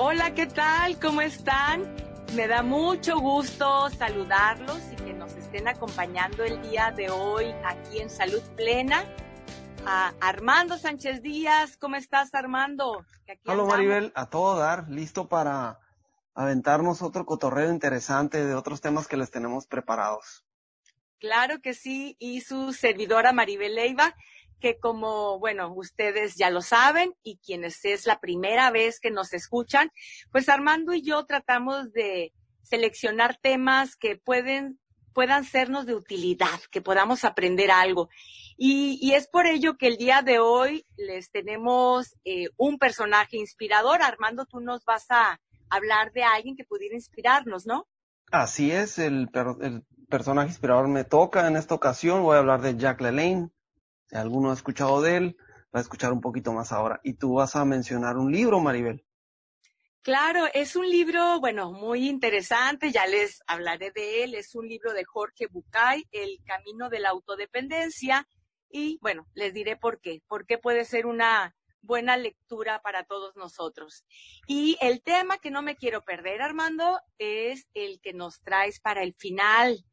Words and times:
Hola, 0.00 0.32
¿qué 0.32 0.46
tal? 0.46 1.00
¿Cómo 1.00 1.22
están? 1.22 1.96
Me 2.36 2.46
da 2.46 2.62
mucho 2.62 3.18
gusto 3.18 3.90
saludarlos 3.90 4.78
y 4.92 4.94
que 4.94 5.12
nos 5.12 5.32
estén 5.32 5.66
acompañando 5.66 6.44
el 6.44 6.62
día 6.62 6.92
de 6.92 7.10
hoy 7.10 7.46
aquí 7.64 7.98
en 7.98 8.08
Salud 8.08 8.40
Plena. 8.54 9.04
A 9.84 10.14
Armando 10.20 10.78
Sánchez 10.78 11.20
Díaz, 11.20 11.76
¿cómo 11.76 11.96
estás 11.96 12.32
Armando? 12.32 13.04
Hola 13.44 13.64
Maribel, 13.64 14.12
a 14.14 14.26
todo 14.26 14.56
dar, 14.56 14.88
listo 14.88 15.26
para 15.26 15.80
aventarnos 16.32 17.02
otro 17.02 17.26
cotorreo 17.26 17.72
interesante 17.72 18.46
de 18.46 18.54
otros 18.54 18.80
temas 18.80 19.08
que 19.08 19.16
les 19.16 19.32
tenemos 19.32 19.66
preparados. 19.66 20.44
Claro 21.18 21.60
que 21.60 21.74
sí, 21.74 22.14
y 22.20 22.42
su 22.42 22.72
servidora 22.72 23.32
Maribel 23.32 23.74
Leiva 23.74 24.14
que 24.60 24.78
como, 24.78 25.38
bueno, 25.38 25.72
ustedes 25.74 26.36
ya 26.36 26.50
lo 26.50 26.62
saben 26.62 27.14
y 27.22 27.38
quienes 27.38 27.84
es 27.84 28.06
la 28.06 28.20
primera 28.20 28.70
vez 28.70 29.00
que 29.00 29.10
nos 29.10 29.32
escuchan, 29.32 29.90
pues 30.30 30.48
Armando 30.48 30.92
y 30.94 31.02
yo 31.02 31.24
tratamos 31.26 31.92
de 31.92 32.32
seleccionar 32.62 33.38
temas 33.40 33.96
que 33.96 34.16
pueden 34.16 34.78
puedan 35.18 35.42
sernos 35.42 35.84
de 35.84 35.96
utilidad, 35.96 36.60
que 36.70 36.80
podamos 36.80 37.24
aprender 37.24 37.72
algo. 37.72 38.08
Y, 38.56 39.00
y 39.02 39.14
es 39.14 39.26
por 39.26 39.46
ello 39.46 39.76
que 39.76 39.88
el 39.88 39.96
día 39.96 40.22
de 40.22 40.38
hoy 40.38 40.86
les 40.96 41.32
tenemos 41.32 42.14
eh, 42.24 42.50
un 42.56 42.78
personaje 42.78 43.36
inspirador. 43.36 44.00
Armando, 44.00 44.46
tú 44.46 44.60
nos 44.60 44.84
vas 44.84 45.06
a 45.10 45.40
hablar 45.70 46.12
de 46.12 46.22
alguien 46.22 46.54
que 46.54 46.62
pudiera 46.62 46.94
inspirarnos, 46.94 47.66
¿no? 47.66 47.88
Así 48.30 48.70
es, 48.70 49.00
el, 49.00 49.28
el 49.60 49.82
personaje 50.08 50.50
inspirador 50.50 50.86
me 50.86 51.02
toca 51.02 51.48
en 51.48 51.56
esta 51.56 51.74
ocasión. 51.74 52.22
Voy 52.22 52.36
a 52.36 52.38
hablar 52.38 52.60
de 52.60 52.76
Jack 52.76 53.00
LaLanne, 53.00 53.50
si 54.08 54.16
alguno 54.16 54.50
ha 54.50 54.54
escuchado 54.54 55.02
de 55.02 55.16
él, 55.16 55.36
va 55.74 55.80
a 55.80 55.82
escuchar 55.82 56.12
un 56.12 56.20
poquito 56.20 56.52
más 56.52 56.72
ahora. 56.72 57.00
Y 57.04 57.14
tú 57.14 57.34
vas 57.34 57.56
a 57.56 57.64
mencionar 57.64 58.16
un 58.16 58.32
libro, 58.32 58.60
Maribel. 58.60 59.04
Claro, 60.02 60.46
es 60.54 60.74
un 60.74 60.88
libro, 60.88 61.38
bueno, 61.40 61.72
muy 61.72 62.08
interesante, 62.08 62.90
ya 62.90 63.06
les 63.06 63.42
hablaré 63.46 63.90
de 63.90 64.24
él. 64.24 64.34
Es 64.34 64.54
un 64.54 64.66
libro 64.66 64.94
de 64.94 65.04
Jorge 65.04 65.46
Bucay, 65.50 66.04
El 66.12 66.38
Camino 66.44 66.88
de 66.88 67.00
la 67.00 67.10
Autodependencia. 67.10 68.26
Y 68.70 68.98
bueno, 69.02 69.26
les 69.34 69.52
diré 69.52 69.76
por 69.76 70.00
qué, 70.00 70.22
por 70.26 70.46
qué 70.46 70.56
puede 70.56 70.84
ser 70.84 71.06
una 71.06 71.54
buena 71.82 72.16
lectura 72.16 72.80
para 72.80 73.04
todos 73.04 73.36
nosotros. 73.36 74.04
Y 74.46 74.78
el 74.80 75.02
tema 75.02 75.38
que 75.38 75.50
no 75.50 75.62
me 75.62 75.76
quiero 75.76 76.02
perder, 76.02 76.40
Armando, 76.40 77.00
es 77.18 77.66
el 77.74 78.00
que 78.00 78.12
nos 78.12 78.40
traes 78.40 78.80
para 78.80 79.02
el 79.02 79.14
final. 79.14 79.84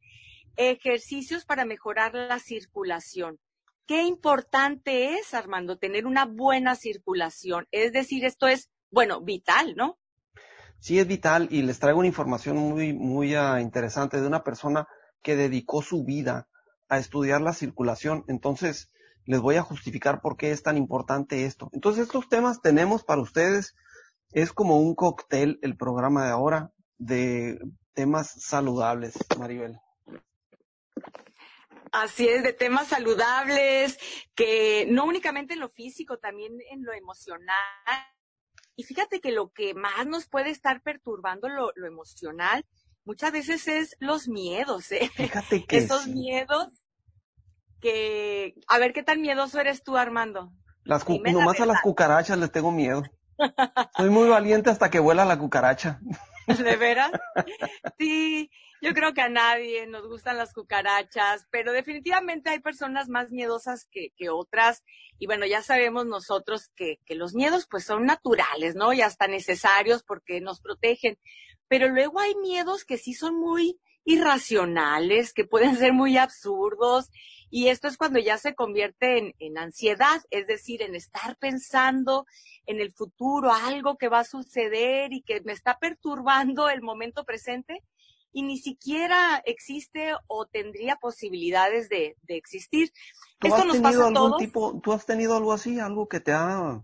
Ejercicios 0.56 1.44
para 1.44 1.64
mejorar 1.64 2.14
la 2.14 2.38
circulación. 2.38 3.38
Qué 3.86 4.02
importante 4.02 5.14
es, 5.14 5.32
Armando, 5.32 5.78
tener 5.78 6.06
una 6.06 6.24
buena 6.24 6.74
circulación. 6.74 7.68
Es 7.70 7.92
decir, 7.92 8.24
esto 8.24 8.48
es, 8.48 8.68
bueno, 8.90 9.20
vital, 9.20 9.74
¿no? 9.76 9.98
Sí, 10.80 10.98
es 10.98 11.06
vital 11.06 11.48
y 11.50 11.62
les 11.62 11.78
traigo 11.78 12.00
una 12.00 12.08
información 12.08 12.56
muy, 12.56 12.92
muy 12.92 13.36
uh, 13.36 13.58
interesante 13.58 14.20
de 14.20 14.26
una 14.26 14.42
persona 14.42 14.88
que 15.22 15.36
dedicó 15.36 15.82
su 15.82 16.04
vida 16.04 16.48
a 16.88 16.98
estudiar 16.98 17.40
la 17.40 17.52
circulación. 17.52 18.24
Entonces, 18.28 18.90
les 19.24 19.40
voy 19.40 19.56
a 19.56 19.62
justificar 19.62 20.20
por 20.20 20.36
qué 20.36 20.50
es 20.50 20.62
tan 20.62 20.76
importante 20.76 21.44
esto. 21.44 21.70
Entonces, 21.72 22.04
estos 22.04 22.28
temas 22.28 22.60
tenemos 22.60 23.04
para 23.04 23.20
ustedes, 23.22 23.74
es 24.32 24.52
como 24.52 24.80
un 24.80 24.94
cóctel 24.94 25.58
el 25.62 25.76
programa 25.76 26.24
de 26.24 26.30
ahora 26.30 26.72
de 26.98 27.58
temas 27.94 28.32
saludables, 28.38 29.14
Maribel. 29.38 29.78
Así 31.92 32.28
es, 32.28 32.42
de 32.42 32.52
temas 32.52 32.88
saludables, 32.88 33.98
que 34.34 34.86
no 34.88 35.04
únicamente 35.04 35.54
en 35.54 35.60
lo 35.60 35.68
físico, 35.68 36.18
también 36.18 36.58
en 36.70 36.84
lo 36.84 36.92
emocional. 36.92 37.54
Y 38.74 38.84
fíjate 38.84 39.20
que 39.20 39.32
lo 39.32 39.52
que 39.52 39.74
más 39.74 40.06
nos 40.06 40.28
puede 40.28 40.50
estar 40.50 40.82
perturbando 40.82 41.48
lo, 41.48 41.72
lo 41.76 41.86
emocional, 41.86 42.64
muchas 43.04 43.32
veces 43.32 43.68
es 43.68 43.96
los 44.00 44.28
miedos, 44.28 44.92
¿eh? 44.92 45.10
Fíjate 45.14 45.64
que 45.66 45.78
Esos 45.78 46.06
miedos 46.08 46.68
que, 47.80 48.54
a 48.68 48.78
ver, 48.78 48.92
¿qué 48.92 49.02
tan 49.02 49.20
miedoso 49.20 49.60
eres 49.60 49.82
tú, 49.82 49.96
Armando? 49.96 50.52
Las 50.84 51.08
nomás 51.08 51.60
a 51.60 51.66
las 51.66 51.80
cucarachas 51.82 52.38
les 52.38 52.52
tengo 52.52 52.70
miedo. 52.70 53.02
Soy 53.96 54.10
muy 54.10 54.28
valiente 54.28 54.70
hasta 54.70 54.90
que 54.90 54.98
vuela 54.98 55.24
la 55.24 55.38
cucaracha. 55.38 56.00
¿De 56.64 56.76
veras? 56.76 57.10
Sí, 57.98 58.50
yo 58.80 58.94
creo 58.94 59.14
que 59.14 59.22
a 59.22 59.28
nadie 59.28 59.86
nos 59.86 60.06
gustan 60.06 60.36
las 60.36 60.52
cucarachas, 60.52 61.46
pero 61.50 61.72
definitivamente 61.72 62.50
hay 62.50 62.60
personas 62.60 63.08
más 63.08 63.30
miedosas 63.30 63.88
que, 63.90 64.10
que 64.16 64.28
otras. 64.28 64.84
Y 65.18 65.26
bueno, 65.26 65.46
ya 65.46 65.62
sabemos 65.62 66.06
nosotros 66.06 66.70
que, 66.76 67.00
que 67.04 67.14
los 67.14 67.34
miedos 67.34 67.66
pues 67.68 67.84
son 67.84 68.04
naturales, 68.04 68.74
¿no? 68.74 68.92
Y 68.92 69.00
hasta 69.00 69.26
necesarios 69.26 70.02
porque 70.02 70.40
nos 70.40 70.60
protegen. 70.60 71.18
Pero 71.68 71.88
luego 71.88 72.20
hay 72.20 72.34
miedos 72.36 72.84
que 72.84 72.98
sí 72.98 73.14
son 73.14 73.36
muy 73.36 73.80
irracionales, 74.06 75.34
que 75.34 75.44
pueden 75.44 75.76
ser 75.76 75.92
muy 75.92 76.16
absurdos. 76.16 77.10
Y 77.50 77.68
esto 77.68 77.88
es 77.88 77.98
cuando 77.98 78.18
ya 78.18 78.38
se 78.38 78.54
convierte 78.54 79.18
en, 79.18 79.34
en, 79.38 79.58
ansiedad, 79.58 80.22
es 80.30 80.46
decir, 80.46 80.80
en 80.80 80.94
estar 80.94 81.36
pensando 81.36 82.24
en 82.64 82.80
el 82.80 82.92
futuro, 82.92 83.52
algo 83.52 83.96
que 83.98 84.08
va 84.08 84.20
a 84.20 84.24
suceder 84.24 85.12
y 85.12 85.22
que 85.22 85.42
me 85.42 85.52
está 85.52 85.78
perturbando 85.78 86.70
el 86.70 86.80
momento 86.80 87.24
presente 87.24 87.82
y 88.32 88.42
ni 88.42 88.58
siquiera 88.58 89.42
existe 89.44 90.12
o 90.26 90.46
tendría 90.46 90.96
posibilidades 90.96 91.88
de, 91.88 92.16
de 92.22 92.36
existir. 92.36 92.92
¿Tú 93.38 93.48
Esto 93.48 93.60
has 93.60 93.66
nos 93.66 93.72
tenido 93.74 93.90
pasa 93.90 94.08
algún 94.08 94.14
todos? 94.14 94.38
tipo, 94.38 94.80
tú 94.82 94.92
has 94.92 95.06
tenido 95.06 95.36
algo 95.36 95.52
así, 95.52 95.80
algo 95.80 96.08
que 96.08 96.20
te 96.20 96.32
ha 96.32 96.82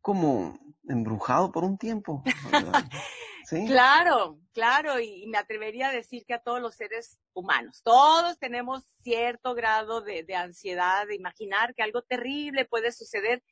como 0.00 0.58
embrujado 0.88 1.50
por 1.50 1.64
un 1.64 1.78
tiempo? 1.78 2.22
Claro, 3.66 4.38
claro, 4.52 5.00
y, 5.00 5.26
me 5.26 5.38
atrevería 5.38 5.88
a 5.88 5.92
decir 5.92 6.24
que 6.26 6.34
a 6.34 6.42
todos 6.42 6.60
los 6.60 6.74
seres 6.74 7.18
humanos, 7.32 7.82
todos 7.82 8.38
tenemos 8.38 8.84
cierto 9.02 9.54
grado 9.54 10.00
de, 10.00 10.22
de 10.22 10.34
ansiedad, 10.34 11.06
de 11.06 11.16
imaginar 11.16 11.74
que 11.74 11.82
algo 11.82 12.02
terrible 12.02 12.64
puede 12.64 12.92
suceder. 12.92 13.42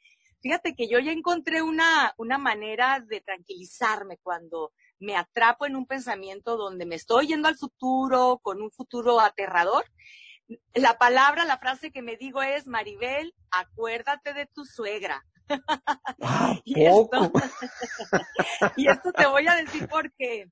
Fíjate 0.40 0.74
que 0.74 0.88
yo 0.88 0.98
ya 0.98 1.12
encontré 1.12 1.62
una, 1.62 2.14
una 2.16 2.38
manera 2.38 3.00
de 3.00 3.20
tranquilizarme 3.20 4.18
cuando 4.22 4.72
me 4.98 5.16
atrapo 5.16 5.66
en 5.66 5.76
un 5.76 5.86
pensamiento 5.86 6.56
donde 6.56 6.86
me 6.86 6.94
estoy 6.94 7.28
yendo 7.28 7.48
al 7.48 7.56
futuro, 7.56 8.40
con 8.42 8.62
un 8.62 8.70
futuro 8.70 9.20
aterrador. 9.20 9.84
La 10.74 10.98
palabra, 10.98 11.44
la 11.44 11.58
frase 11.58 11.92
que 11.92 12.02
me 12.02 12.16
digo 12.16 12.42
es, 12.42 12.66
Maribel, 12.66 13.34
acuérdate 13.50 14.32
de 14.34 14.46
tu 14.46 14.64
suegra. 14.64 15.24
Ah, 16.20 16.54
y, 16.64 16.84
esto, 16.84 17.32
y 18.76 18.88
esto 18.88 19.12
te 19.12 19.26
voy 19.26 19.46
a 19.46 19.56
decir 19.56 19.88
porque, 19.88 20.50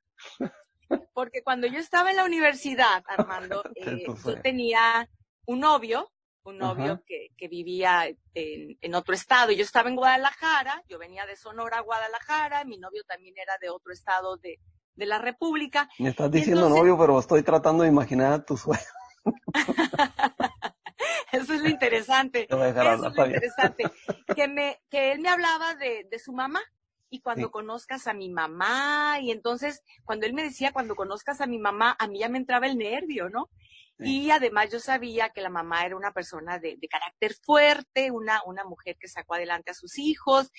porque 1.13 1.43
cuando 1.43 1.67
yo 1.67 1.79
estaba 1.79 2.11
en 2.11 2.17
la 2.17 2.25
universidad, 2.25 3.03
Armando, 3.07 3.63
eh, 3.75 4.05
yo 4.07 4.41
tenía 4.41 5.09
un 5.47 5.61
novio 5.61 6.11
un 6.43 6.57
novio 6.57 7.03
que, 7.07 7.29
que, 7.37 7.49
vivía 7.49 8.09
en, 8.35 8.79
en, 8.81 8.95
otro 8.95 9.15
estado. 9.15 9.53
Yo 9.53 9.63
estaba 9.63 9.91
en 9.91 9.97
Guadalajara, 9.97 10.83
yo 10.89 10.99
venía 10.99 11.27
de 11.27 11.37
Sonora 11.37 11.77
a 11.79 11.83
Guadalajara, 11.83 12.65
mi 12.65 12.79
novio 12.79 13.03
también 13.07 13.35
era 13.37 13.59
de 13.61 13.69
otro 13.69 13.93
estado 13.93 14.39
de, 14.39 14.59
de 14.95 15.07
la 15.07 15.19
República. 15.19 15.89
Me 15.99 16.09
estás 16.11 16.31
diciendo 16.31 16.63
Entonces, 16.63 16.81
novio, 16.81 16.99
pero 16.99 17.21
estoy 17.21 17.43
tratando 17.43 17.83
de 17.83 17.91
imaginar 17.91 18.33
a 18.33 18.45
tu 18.45 18.57
suegro. 18.57 18.87
Eso 21.33 21.55
es 21.55 21.63
lo 21.63 21.69
interesante. 21.69 22.47
Eso 22.49 22.65
es 22.65 22.75
lo 22.75 23.27
interesante. 23.27 23.85
Que, 24.35 24.49
me, 24.49 24.81
que 24.91 25.13
él 25.13 25.21
me 25.21 25.29
hablaba 25.29 25.75
de, 25.75 26.07
de 26.11 26.19
su 26.19 26.33
mamá. 26.33 26.61
Y 27.13 27.21
cuando 27.21 27.47
sí. 27.47 27.53
conozcas 27.53 28.07
a 28.07 28.15
mi 28.15 28.31
mamá, 28.31 29.19
y 29.21 29.33
entonces, 29.33 29.83
cuando 30.05 30.27
él 30.27 30.33
me 30.33 30.45
decía, 30.45 30.73
cuando 30.73 30.95
conozcas 30.95 31.41
a 31.41 31.47
mi 31.47 31.59
mamá, 31.59 31.97
a 31.99 32.07
mí 32.07 32.21
ya 32.21 32.29
me 32.29 32.39
entraba 32.39 32.69
el 32.69 32.79
nervio, 32.79 33.29
¿no? 33.29 33.51
Y 34.03 34.31
además 34.31 34.71
yo 34.73 34.81
sabía 34.81 35.29
que 35.29 35.43
la 35.43 35.51
mamá 35.51 35.85
era 35.85 35.97
una 35.97 36.13
persona 36.13 36.59
de, 36.59 36.77
de 36.81 36.89
carácter 36.89 37.35
fuerte, 37.35 38.11
una, 38.11 38.41
una 38.47 38.65
mujer 38.65 38.97
que 38.99 39.09
sacó 39.09 39.35
adelante 39.35 39.73
a 39.73 39.75
sus 39.75 39.99
hijos. 39.99 40.51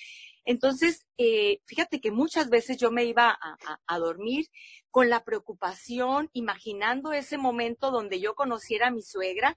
Entonces, 0.44 1.06
eh, 1.18 1.60
fíjate 1.66 2.00
que 2.00 2.12
muchas 2.12 2.48
veces 2.50 2.76
yo 2.76 2.90
me 2.92 3.04
iba 3.04 3.30
a, 3.30 3.56
a, 3.66 3.80
a, 3.86 3.98
dormir 3.98 4.46
con 4.90 5.08
la 5.10 5.24
preocupación, 5.24 6.30
imaginando 6.32 7.12
ese 7.12 7.36
momento 7.36 7.90
donde 7.90 8.20
yo 8.20 8.34
conociera 8.34 8.88
a 8.88 8.92
mi 8.92 9.02
suegra 9.02 9.56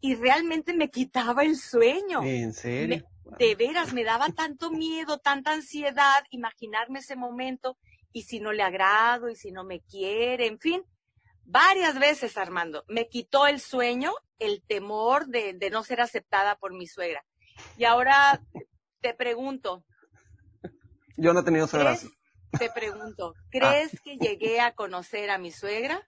y 0.00 0.14
realmente 0.14 0.74
me 0.74 0.90
quitaba 0.90 1.44
el 1.44 1.56
sueño. 1.56 2.22
¿En 2.22 2.52
serio? 2.52 3.04
Me, 3.24 3.36
de 3.38 3.54
veras, 3.54 3.92
me 3.92 4.04
daba 4.04 4.28
tanto 4.28 4.70
miedo, 4.70 5.18
tanta 5.18 5.52
ansiedad 5.52 6.24
imaginarme 6.30 7.00
ese 7.00 7.16
momento 7.16 7.76
y 8.12 8.22
si 8.22 8.40
no 8.40 8.52
le 8.52 8.62
agrado 8.62 9.28
y 9.28 9.36
si 9.36 9.50
no 9.50 9.64
me 9.64 9.80
quiere, 9.80 10.46
en 10.46 10.58
fin 10.58 10.82
varias 11.46 11.98
veces, 11.98 12.36
Armando. 12.36 12.84
Me 12.88 13.08
quitó 13.08 13.46
el 13.46 13.60
sueño, 13.60 14.12
el 14.38 14.62
temor 14.62 15.26
de, 15.26 15.54
de, 15.54 15.70
no 15.70 15.82
ser 15.82 16.00
aceptada 16.00 16.56
por 16.56 16.74
mi 16.74 16.86
suegra. 16.86 17.24
Y 17.78 17.84
ahora 17.84 18.42
te 19.00 19.14
pregunto. 19.14 19.84
Yo 21.16 21.32
no 21.32 21.40
he 21.40 21.44
tenido 21.44 21.66
suegras. 21.66 22.06
Te 22.58 22.70
pregunto, 22.70 23.34
¿crees 23.50 23.94
ah. 23.94 23.98
que 24.02 24.16
llegué 24.16 24.60
a 24.60 24.74
conocer 24.74 25.30
a 25.30 25.38
mi 25.38 25.50
suegra? 25.50 26.06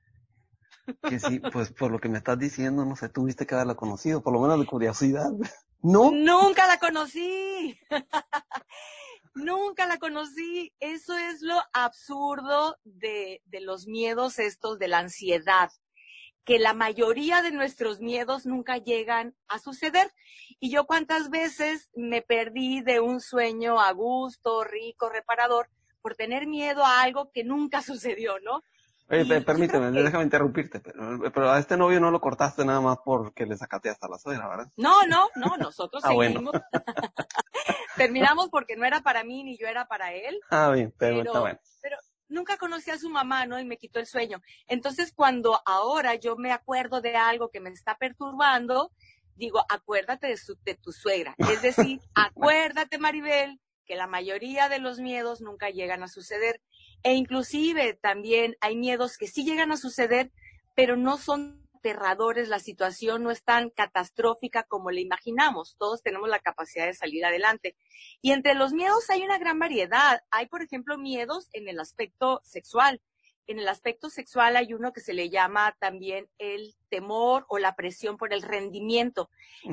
Que 1.09 1.19
sí, 1.19 1.41
pues 1.41 1.73
por 1.73 1.91
lo 1.91 1.99
que 1.99 2.09
me 2.09 2.19
estás 2.19 2.39
diciendo, 2.39 2.85
no 2.85 2.97
sé, 2.97 3.09
tuviste 3.09 3.47
que 3.47 3.55
haberla 3.55 3.75
conocido, 3.75 4.23
por 4.23 4.33
lo 4.33 4.41
menos 4.41 4.59
de 4.59 4.67
curiosidad. 4.67 5.31
¿No? 5.83 6.11
Nunca 6.11 6.67
la 6.67 6.79
conocí. 6.79 7.79
Nunca 9.35 9.87
la 9.87 9.99
conocí. 9.99 10.75
Eso 10.81 11.17
es 11.17 11.43
lo 11.43 11.57
absurdo 11.73 12.77
de, 12.85 13.43
de 13.47 13.61
los 13.61 13.87
miedos 13.87 14.39
estos, 14.39 14.79
de 14.79 14.89
la 14.89 14.99
ansiedad 14.99 15.71
que 16.49 16.59
la 16.59 16.73
mayoría 16.73 17.43
de 17.43 17.51
nuestros 17.51 18.01
miedos 18.01 18.47
nunca 18.47 18.79
llegan 18.79 19.37
a 19.49 19.59
suceder. 19.59 20.11
Y 20.59 20.71
yo 20.71 20.87
cuántas 20.87 21.29
veces 21.29 21.91
me 21.95 22.23
perdí 22.23 22.81
de 22.81 23.01
un 23.01 23.21
sueño 23.21 23.79
a 23.79 23.93
gusto, 23.93 24.65
rico, 24.65 25.11
reparador, 25.11 25.69
por 26.01 26.15
tener 26.15 26.47
miedo 26.47 26.87
a 26.87 27.03
algo 27.03 27.31
que 27.33 27.45
nunca 27.45 27.83
sucedió, 27.83 28.41
¿no? 28.41 28.63
Oye, 29.11 29.41
permíteme, 29.41 29.91
déjame 29.91 30.25
interrumpirte, 30.25 30.81
pero, 30.81 31.51
a 31.51 31.59
este 31.59 31.79
novio 31.79 31.99
no 31.99 32.11
lo 32.11 32.21
cortaste 32.21 32.65
nada 32.65 32.81
más 32.81 32.99
porque 33.03 33.47
le 33.47 33.57
sacaste 33.57 33.89
hasta 33.89 34.07
la 34.07 34.19
suegra, 34.19 34.49
¿verdad? 34.49 34.73
No, 34.77 35.07
no, 35.07 35.29
no, 35.37 35.57
nosotros 35.57 36.03
ah, 36.07 36.09
seguimos. 36.09 36.53
Terminamos 37.97 38.51
porque 38.51 38.77
no 38.77 38.85
era 38.85 39.01
para 39.01 39.25
mí 39.25 39.45
ni 39.45 39.57
yo 39.57 39.67
era 39.67 39.87
para 39.87 40.13
él. 40.13 40.39
Ah, 40.51 40.71
bien, 40.71 40.95
pero, 40.99 41.23
está 41.23 41.41
bueno. 41.41 41.59
Pero 41.81 41.97
nunca 42.29 42.59
conocí 42.59 42.91
a 42.91 42.99
su 42.99 43.09
mamá, 43.09 43.47
¿no? 43.47 43.59
Y 43.59 43.65
me 43.65 43.79
quitó 43.79 43.99
el 43.99 44.07
sueño. 44.07 44.43
Entonces, 44.67 45.13
cuando 45.15 45.61
ahora 45.65 46.15
yo 46.15 46.37
me 46.37 46.53
acuerdo 46.53 47.01
de 47.01 47.17
algo 47.17 47.49
que 47.51 47.61
me 47.61 47.71
está 47.71 47.97
perturbando, 47.97 48.93
digo, 49.37 49.65
acuérdate 49.71 50.27
de, 50.27 50.39
de 50.65 50.75
tu 50.75 50.93
suegra. 50.93 51.35
Es 51.39 51.63
decir, 51.63 52.01
acuérdate, 52.15 52.99
Maribel, 52.99 53.59
que 53.87 53.97
la 53.97 54.07
mayoría 54.07 54.69
de 54.69 54.81
los 54.81 54.99
miedos 54.99 55.41
nunca 55.41 55.71
llegan 55.71 56.03
a 56.03 56.09
suceder. 56.09 56.61
E 57.03 57.15
inclusive 57.15 57.95
también 57.95 58.57
hay 58.61 58.77
miedos 58.77 59.17
que 59.17 59.29
sí 59.29 59.45
llegan 59.45 59.73
a 59.73 59.77
suceder, 59.77 60.31
pero 60.75 60.97
no 60.97 61.17
son 61.17 61.69
aterradores, 61.79 62.49
la 62.49 62.59
situación 62.59 63.23
no 63.23 63.31
es 63.31 63.45
tan 63.45 63.71
catastrófica 63.71 64.65
como 64.65 64.91
le 64.91 65.01
imaginamos. 65.01 65.77
Todos 65.79 66.03
tenemos 66.03 66.29
la 66.29 66.41
capacidad 66.41 66.87
de 66.87 66.95
salir 66.95 67.25
adelante. 67.25 67.77
Y 68.21 68.33
entre 68.33 68.55
los 68.55 68.73
miedos 68.73 69.09
hay 69.11 69.23
una 69.23 69.39
gran 69.39 69.59
variedad. 69.59 70.23
Hay, 70.31 70.47
por 70.47 70.63
ejemplo, 70.63 70.99
miedos 70.99 71.49
en 71.53 71.69
el 71.69 71.79
aspecto 71.79 72.41
sexual. 72.45 73.01
En 73.47 73.59
el 73.59 73.69
aspecto 73.69 74.11
sexual 74.11 74.57
hay 74.57 74.75
uno 74.75 74.93
que 74.93 75.01
se 75.01 75.15
le 75.15 75.31
llama 75.31 75.75
también 75.81 76.29
el 76.37 76.75
temor 76.91 77.47
o 77.49 77.59
la 77.59 77.77
presión 77.77 78.19
por 78.19 78.35
el 78.35 78.43
rendimiento. 78.43 79.31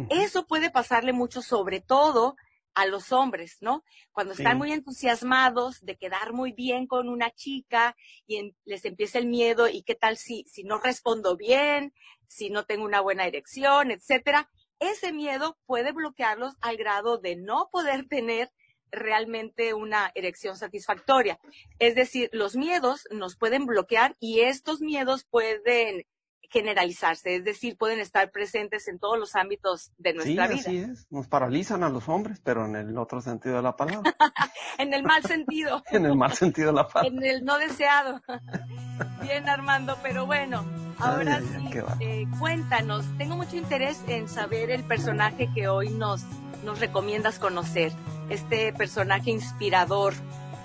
Eso 0.10 0.48
puede 0.48 0.70
pasarle 0.70 1.12
mucho, 1.12 1.42
sobre 1.42 1.82
todo 1.82 2.38
a 2.76 2.86
los 2.86 3.12
hombres, 3.12 3.58
¿no? 3.62 3.84
Cuando 4.12 4.34
están 4.34 4.58
muy 4.58 4.72
entusiasmados 4.72 5.84
de 5.84 5.98
quedar 5.98 6.34
muy 6.34 6.52
bien 6.52 6.88
con 6.88 7.10
una 7.10 7.32
chica 7.32 7.96
y 8.28 8.54
les 8.66 8.86
empieza 8.86 9.18
el 9.18 9.28
miedo 9.28 9.68
y 9.70 9.82
qué 9.84 9.96
tal 9.96 10.18
si, 10.18 10.44
si 10.48 10.64
no 10.64 10.78
respondo 10.78 11.38
bien, 11.38 11.94
si 12.28 12.50
no 12.50 12.66
tengo 12.66 12.84
una 12.86 13.02
buena 13.02 13.26
erección, 13.26 13.92
etcétera. 13.92 14.52
Ese 14.80 15.14
miedo 15.14 15.58
puede 15.66 15.94
bloquearlos 15.94 16.54
al 16.60 16.76
grado 16.76 17.18
de 17.18 17.38
no 17.38 17.70
poder 17.72 18.08
tener 18.10 18.52
realmente 18.92 19.74
una 19.74 20.12
erección 20.14 20.58
satisfactoria. 20.58 21.40
Es 21.80 21.96
decir, 21.96 22.30
los 22.34 22.56
miedos 22.56 23.08
nos 23.12 23.38
pueden 23.38 23.66
bloquear 23.66 24.16
y 24.20 24.42
estos 24.42 24.82
miedos 24.82 25.26
pueden 25.26 26.06
generalizarse, 26.50 27.36
es 27.36 27.44
decir, 27.44 27.78
pueden 27.78 28.00
estar 28.00 28.32
presentes 28.32 28.88
en 28.88 29.00
todos 29.00 29.18
los 29.18 29.36
ámbitos 29.36 29.92
de 29.98 30.14
nuestra 30.14 30.48
vida. 30.48 30.62
Sí, 30.62 30.80
así 30.80 30.92
es. 30.92 31.08
Nos 31.12 31.28
paralizan 31.28 31.84
a 31.84 31.90
los 31.90 32.08
hombres, 32.10 32.40
pero 32.44 32.66
en 32.66 32.76
el 32.76 32.98
otro 32.98 33.22
sentido 33.22 33.56
de 33.58 33.62
la 33.62 33.76
palabra. 33.76 34.16
en 34.78 34.94
el 34.94 35.04
mal 35.04 35.24
sentido. 35.24 35.84
en 35.92 36.06
el 36.06 36.16
mal 36.16 36.34
sentido 36.34 36.68
de 36.68 36.74
la 36.74 36.88
palabra. 36.88 37.18
en 37.18 37.24
el 37.24 37.46
no 37.46 37.58
deseado. 37.58 38.22
Bien, 39.22 39.48
Armando, 39.50 39.98
pero 40.02 40.26
bueno, 40.26 40.66
ahora 41.00 41.42
sí, 41.42 41.70
eh, 42.00 42.26
cuéntanos. 42.40 43.06
Tengo 43.18 43.36
mucho 43.36 43.58
interés 43.58 44.02
en 44.08 44.30
saber 44.30 44.72
el 44.72 44.84
personaje 44.84 45.50
que 45.54 45.68
hoy 45.68 45.90
nos, 45.90 46.24
nos 46.64 46.80
recomiendas 46.80 47.40
conocer, 47.40 47.92
este 48.30 48.72
personaje 48.74 49.32
inspirador. 49.32 50.14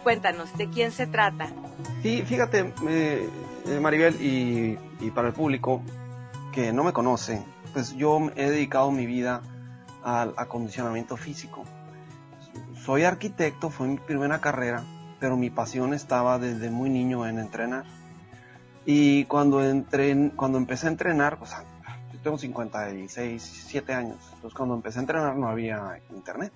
Cuéntanos, 0.03 0.56
¿de 0.56 0.69
quién 0.71 0.93
se 0.93 1.06
trata? 1.06 1.50
Sí, 2.03 2.23
fíjate, 2.23 2.73
eh, 2.88 3.29
Maribel, 3.78 4.17
y 4.20 5.11
para 5.11 5.28
el 5.28 5.34
público 5.34 5.82
que 6.52 6.72
no 6.72 6.82
me 6.82 6.93
conoce, 6.93 7.44
pues 7.72 7.94
yo 7.94 8.19
he 8.34 8.50
dedicado 8.50 8.90
mi 8.90 9.06
vida 9.06 9.43
al 10.02 10.34
acondicionamiento 10.37 11.17
físico. 11.17 11.64
Soy 12.84 13.05
arquitecto, 13.05 13.70
fue 13.70 13.87
mi 13.87 13.99
primera 13.99 14.40
carrera, 14.40 14.82
pero 15.20 15.37
mi 15.37 15.50
pasión 15.50 15.94
estaba 15.94 16.38
desde 16.38 16.70
muy 16.70 16.90
niño 16.90 17.26
en 17.26 17.38
entrenar. 17.38 17.84
Y 18.87 19.26
cuando, 19.26 19.62
entré, 19.62 20.32
cuando 20.34 20.58
empecé 20.58 20.87
a 20.87 20.90
entrenar, 20.90 21.38
pues 21.38 21.52
yo 22.12 22.20
tengo 22.20 22.38
56, 22.38 23.43
7 23.69 23.94
años, 23.94 24.19
entonces 24.34 24.56
cuando 24.56 24.75
empecé 24.75 24.99
a 24.99 25.02
entrenar 25.02 25.37
no 25.37 25.49
había 25.49 26.00
internet. 26.11 26.52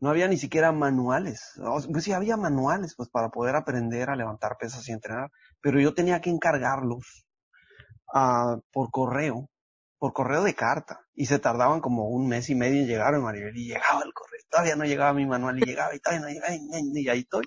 No 0.00 0.10
había 0.10 0.28
ni 0.28 0.36
siquiera 0.36 0.70
manuales. 0.70 1.58
Pues 1.90 2.04
sí 2.04 2.12
había 2.12 2.36
manuales 2.36 2.94
pues 2.94 3.08
para 3.08 3.30
poder 3.30 3.56
aprender 3.56 4.10
a 4.10 4.16
levantar 4.16 4.58
pesas 4.58 4.86
y 4.88 4.92
entrenar, 4.92 5.30
pero 5.64 5.80
yo 5.80 5.94
tenía 5.94 6.20
que 6.20 6.28
encargarlos 6.28 7.26
por 8.70 8.90
correo, 8.90 9.48
por 9.98 10.12
correo 10.12 10.44
de 10.44 10.54
carta, 10.54 11.00
y 11.14 11.24
se 11.24 11.38
tardaban 11.38 11.80
como 11.80 12.06
un 12.10 12.28
mes 12.28 12.50
y 12.50 12.54
medio 12.54 12.82
en 12.82 12.86
llegar 12.86 13.14
a 13.14 13.18
Maribel, 13.18 13.56
y 13.56 13.68
llegaba 13.68 14.02
el 14.04 14.12
correo, 14.12 14.40
todavía 14.50 14.76
no 14.76 14.84
llegaba 14.84 15.14
mi 15.14 15.24
manual, 15.24 15.58
y 15.58 15.64
llegaba, 15.64 15.94
y 15.94 16.00
todavía 16.00 16.26
no 16.26 16.32
llegaba, 16.32 16.54
y, 16.54 17.08
ahí 17.08 17.20
estoy. 17.20 17.46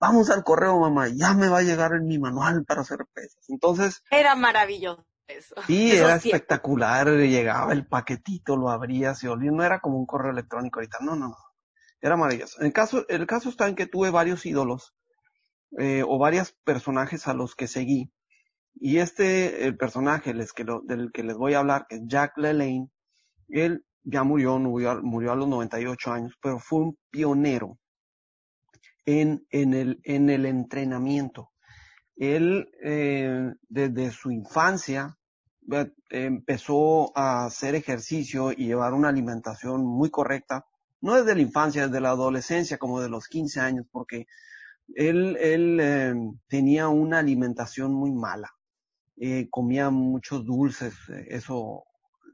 Vamos 0.00 0.30
al 0.30 0.42
correo, 0.42 0.80
mamá, 0.80 1.08
ya 1.14 1.34
me 1.34 1.48
va 1.48 1.58
a 1.58 1.62
llegar 1.62 1.92
en 1.92 2.06
mi 2.06 2.18
manual 2.18 2.64
para 2.64 2.80
hacer 2.80 3.00
pesas. 3.12 3.44
Entonces. 3.48 4.02
Era 4.10 4.34
maravilloso. 4.34 5.04
Eso. 5.26 5.54
Sí, 5.66 5.92
era 5.92 6.16
espectacular, 6.16 7.08
llegaba 7.08 7.74
el 7.74 7.86
paquetito, 7.86 8.56
lo 8.56 8.70
abría, 8.70 9.14
se 9.14 9.28
olía, 9.28 9.50
no 9.50 9.62
era 9.62 9.80
como 9.80 9.98
un 9.98 10.06
correo 10.06 10.32
electrónico 10.32 10.80
ahorita, 10.80 10.98
no, 11.02 11.14
no, 11.14 11.28
no, 11.28 11.36
era 12.00 12.16
maravilloso. 12.16 12.60
El 12.62 12.72
caso, 12.72 13.06
el 13.08 13.26
caso 13.26 13.50
está 13.50 13.68
en 13.68 13.74
que 13.74 13.86
tuve 13.86 14.10
varios 14.10 14.46
ídolos, 14.46 14.94
eh, 15.78 16.02
o 16.06 16.18
varios 16.18 16.52
personajes 16.64 17.26
a 17.28 17.34
los 17.34 17.54
que 17.54 17.68
seguí, 17.68 18.10
y 18.74 18.98
este, 18.98 19.66
el 19.66 19.76
personaje 19.76 20.32
del 20.34 21.12
que 21.12 21.22
les 21.22 21.36
voy 21.36 21.54
a 21.54 21.60
hablar, 21.60 21.86
que 21.88 21.96
es 21.96 22.02
Jack 22.06 22.36
LaLanne, 22.36 22.90
él 23.48 23.84
ya 24.02 24.24
murió, 24.24 24.58
murió, 24.58 25.32
a 25.32 25.36
los 25.36 25.48
98 25.48 26.12
años, 26.12 26.38
pero 26.42 26.58
fue 26.58 26.80
un 26.80 26.98
pionero 27.10 27.78
en, 29.04 29.46
en, 29.50 29.74
el, 29.74 30.00
en 30.04 30.30
el 30.30 30.46
entrenamiento. 30.46 31.50
Él, 32.16 32.70
eh, 32.82 33.52
desde 33.68 34.10
su 34.10 34.30
infancia, 34.30 35.16
empezó 36.10 37.16
a 37.16 37.44
hacer 37.44 37.74
ejercicio 37.74 38.52
y 38.52 38.66
llevar 38.66 38.94
una 38.94 39.08
alimentación 39.08 39.84
muy 39.84 40.10
correcta, 40.10 40.66
no 41.00 41.14
desde 41.14 41.34
la 41.34 41.42
infancia, 41.42 41.86
desde 41.86 42.00
la 42.00 42.10
adolescencia, 42.10 42.78
como 42.78 43.00
de 43.00 43.08
los 43.08 43.28
15 43.28 43.60
años, 43.60 43.86
porque 43.90 44.26
él, 44.94 45.36
eh, 45.40 46.14
tenía 46.48 46.88
una 46.88 47.18
alimentación 47.18 47.92
muy 47.94 48.12
mala 48.12 48.50
eh, 49.24 49.48
comía 49.50 49.90
muchos 49.90 50.44
dulces, 50.44 50.94
eh, 51.08 51.26
eso 51.28 51.84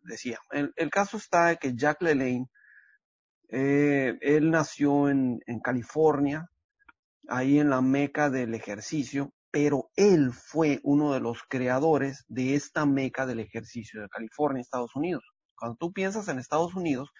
decía. 0.04 0.38
El, 0.50 0.90
caso 0.90 1.18
está 1.18 1.48
de 1.48 1.56
que 1.58 1.74
Jack 1.74 2.00
LaLanne, 2.00 2.48
eh, 3.50 4.16
él 4.22 4.50
nació 4.50 5.10
en, 5.10 5.40
en 5.46 5.60
California, 5.60 6.48
ahí 7.28 7.58
en 7.58 7.68
la 7.68 7.82
meca 7.82 8.30
del 8.30 8.54
ejercicio, 8.54 9.34
pero 9.50 9.90
él 9.96 10.32
fue 10.32 10.80
uno 10.82 11.12
de 11.12 11.20
los 11.20 11.42
creadores 11.48 12.24
de 12.28 12.54
esta 12.54 12.86
meca 12.86 13.26
del 13.26 13.40
ejercicio 13.40 14.00
de 14.00 14.08
California, 14.08 14.62
Estados 14.62 14.96
Unidos. 14.96 15.24
Cuando 15.58 15.76
tú 15.76 15.92
piensas 15.92 16.28
en 16.28 16.38
Estados 16.38 16.74
Unidos, 16.74 17.10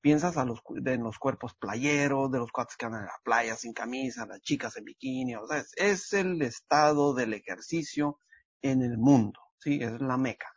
piensas 0.00 0.36
a 0.36 0.44
los, 0.44 0.60
de 0.68 0.96
los 0.98 1.18
cuerpos 1.18 1.54
playeros, 1.54 2.30
de 2.30 2.38
los 2.38 2.52
cuates 2.52 2.76
que 2.76 2.86
andan 2.86 3.02
en 3.02 3.06
la 3.06 3.20
playa 3.22 3.56
sin 3.56 3.72
camisa, 3.72 4.26
las 4.26 4.40
chicas 4.40 4.76
en 4.76 4.84
bikini, 4.84 5.36
o 5.36 5.46
sea, 5.46 5.58
es, 5.58 5.72
es 5.76 6.12
el 6.12 6.40
estado 6.42 7.14
del 7.14 7.34
ejercicio 7.34 8.18
en 8.62 8.82
el 8.82 8.98
mundo, 8.98 9.40
¿sí? 9.58 9.80
Es 9.82 10.00
la 10.00 10.16
meca. 10.16 10.48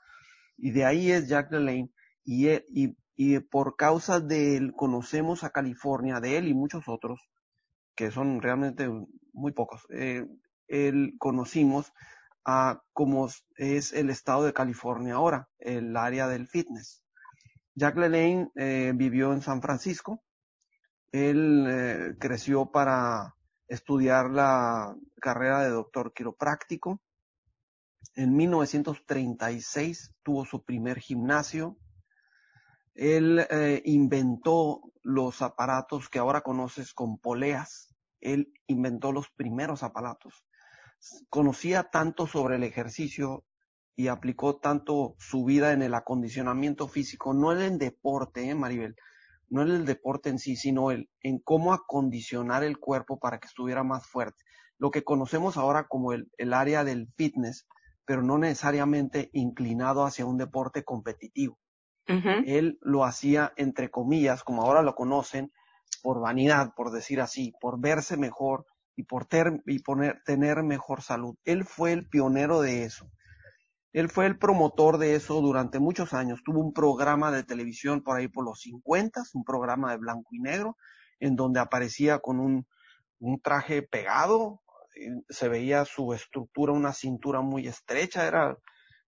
Y 0.58 0.72
de 0.72 0.86
ahí 0.86 1.12
es 1.12 1.28
Jack 1.28 1.52
LaLanne 1.52 1.92
y, 2.24 2.50
y, 2.50 2.96
y 3.16 3.40
por 3.40 3.76
causa 3.76 4.20
de 4.20 4.58
él 4.58 4.74
conocemos 4.76 5.44
a 5.44 5.52
California, 5.52 6.20
de 6.20 6.38
él 6.38 6.48
y 6.48 6.54
muchos 6.54 6.88
otros, 6.88 7.20
que 7.96 8.12
son 8.12 8.42
realmente 8.42 8.90
muy 9.34 9.52
pocos. 9.52 9.86
Eh, 9.90 10.26
él 10.68 11.16
conocimos 11.20 11.92
a 12.46 12.82
cómo 12.94 13.30
es 13.56 13.94
el 13.94 14.10
estado 14.10 14.44
de 14.44 14.54
California 14.54 15.16
ahora, 15.16 15.50
el 15.60 15.96
área 15.96 16.28
del 16.28 16.48
fitness. 16.48 17.03
Jack 17.76 17.98
LaLanne 17.98 18.52
eh, 18.56 18.92
vivió 18.96 19.34
en 19.34 19.42
San 19.42 19.62
Francisco. 19.62 20.24
Él 21.12 21.66
eh, 21.68 22.16
creció 22.20 22.72
para 22.72 23.36
estudiar 23.68 24.30
la 24.30 24.96
carrera 25.20 25.64
de 25.64 25.70
doctor 25.70 26.14
quiropráctico 26.14 27.02
en 28.16 28.36
1936 28.36 30.14
tuvo 30.22 30.46
su 30.46 30.64
primer 30.64 31.00
gimnasio. 31.00 31.78
Él 32.94 33.46
eh, 33.50 33.82
inventó 33.86 34.82
los 35.02 35.42
aparatos 35.42 36.10
que 36.10 36.20
ahora 36.20 36.42
conoces 36.42 36.94
con 36.94 37.18
poleas. 37.18 37.96
Él 38.22 38.54
inventó 38.68 39.12
los 39.12 39.30
primeros 39.32 39.82
aparatos. 39.84 40.46
Conocía 41.30 41.84
tanto 41.84 42.28
sobre 42.28 42.56
el 42.56 42.64
ejercicio 42.64 43.44
y 43.96 44.08
aplicó 44.08 44.58
tanto 44.58 45.16
su 45.20 45.46
vida 45.46 45.74
en 45.74 45.82
el 45.82 45.94
acondicionamiento 45.94 46.88
físico, 46.88 47.34
no 47.34 47.52
en 47.52 47.60
el 47.60 47.78
deporte, 47.78 48.50
¿eh, 48.50 48.56
Maribel? 48.56 48.96
no 49.54 49.62
en 49.62 49.70
el 49.70 49.86
deporte 49.86 50.30
en 50.30 50.40
sí, 50.40 50.56
sino 50.56 50.90
el, 50.90 51.10
en 51.22 51.38
cómo 51.38 51.74
acondicionar 51.74 52.64
el 52.64 52.80
cuerpo 52.80 53.20
para 53.20 53.40
que 53.40 53.48
estuviera 53.48 53.84
más 53.84 54.08
fuerte. 54.08 54.44
Lo 54.80 54.90
que 54.90 55.04
conocemos 55.04 55.58
ahora 55.58 55.88
como 55.88 56.12
el, 56.12 56.32
el 56.38 56.54
área 56.54 56.84
del 56.84 57.08
fitness, 57.16 57.68
pero 58.04 58.24
no 58.24 58.40
necesariamente 58.40 59.30
inclinado 59.32 60.06
hacia 60.06 60.26
un 60.26 60.38
deporte 60.38 60.84
competitivo. 60.84 61.60
Él 62.46 62.80
lo 62.82 63.06
hacía 63.06 63.54
entre 63.56 63.90
comillas, 63.90 64.44
como 64.44 64.64
ahora 64.64 64.82
lo 64.82 64.96
conocen, 64.96 65.54
por 66.02 66.20
vanidad, 66.20 66.74
por 66.76 66.92
decir 66.92 67.22
así, 67.22 67.54
por 67.62 67.80
verse 67.80 68.18
mejor 68.18 68.66
y 68.96 69.04
por 69.04 69.28
y 69.66 69.80
poner, 69.80 70.22
tener 70.26 70.64
mejor 70.64 71.02
salud. 71.02 71.38
Él 71.46 71.64
fue 71.64 71.94
el 71.94 72.10
pionero 72.10 72.60
de 72.60 72.84
eso. 72.84 73.10
Él 73.94 74.10
fue 74.10 74.26
el 74.26 74.38
promotor 74.38 74.98
de 74.98 75.16
eso 75.16 75.40
durante 75.40 75.80
muchos 75.80 76.14
años. 76.14 76.42
Tuvo 76.44 76.60
un 76.60 76.74
programa 76.74 77.32
de 77.32 77.44
televisión 77.44 78.02
por 78.02 78.18
ahí 78.18 78.28
por 78.28 78.44
los 78.44 78.62
50, 78.62 79.24
un 79.34 79.44
programa 79.44 79.92
de 79.92 79.98
blanco 79.98 80.30
y 80.32 80.40
negro, 80.40 80.78
en 81.20 81.36
donde 81.36 81.60
aparecía 81.60 82.20
con 82.20 82.40
un, 82.40 82.68
un 83.20 83.40
traje 83.40 83.84
pegado, 83.84 84.62
se 85.30 85.48
veía 85.48 85.86
su 85.86 86.14
estructura, 86.14 86.74
una 86.74 86.94
cintura 86.94 87.42
muy 87.42 87.68
estrecha, 87.68 88.28
era 88.28 88.58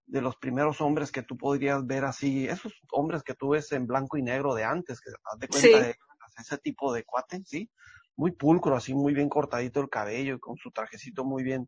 de 0.07 0.21
los 0.21 0.35
primeros 0.37 0.81
hombres 0.81 1.11
que 1.11 1.23
tú 1.23 1.37
podrías 1.37 1.85
ver 1.85 2.05
así, 2.05 2.47
esos 2.47 2.73
hombres 2.91 3.23
que 3.23 3.33
tú 3.33 3.49
ves 3.49 3.71
en 3.71 3.87
blanco 3.87 4.17
y 4.17 4.23
negro 4.23 4.53
de 4.53 4.63
antes, 4.63 5.01
que 5.01 5.11
haz 5.23 5.39
de 5.39 5.47
cuenta 5.47 5.87
de 5.87 5.95
ese 6.37 6.57
tipo 6.57 6.93
de 6.93 7.03
cuate, 7.03 7.41
¿sí? 7.45 7.69
Muy 8.15 8.31
pulcro, 8.31 8.75
así 8.75 8.93
muy 8.93 9.13
bien 9.13 9.29
cortadito 9.29 9.81
el 9.81 9.89
cabello, 9.89 10.39
con 10.39 10.57
su 10.57 10.71
trajecito 10.71 11.25
muy 11.25 11.43
bien, 11.43 11.67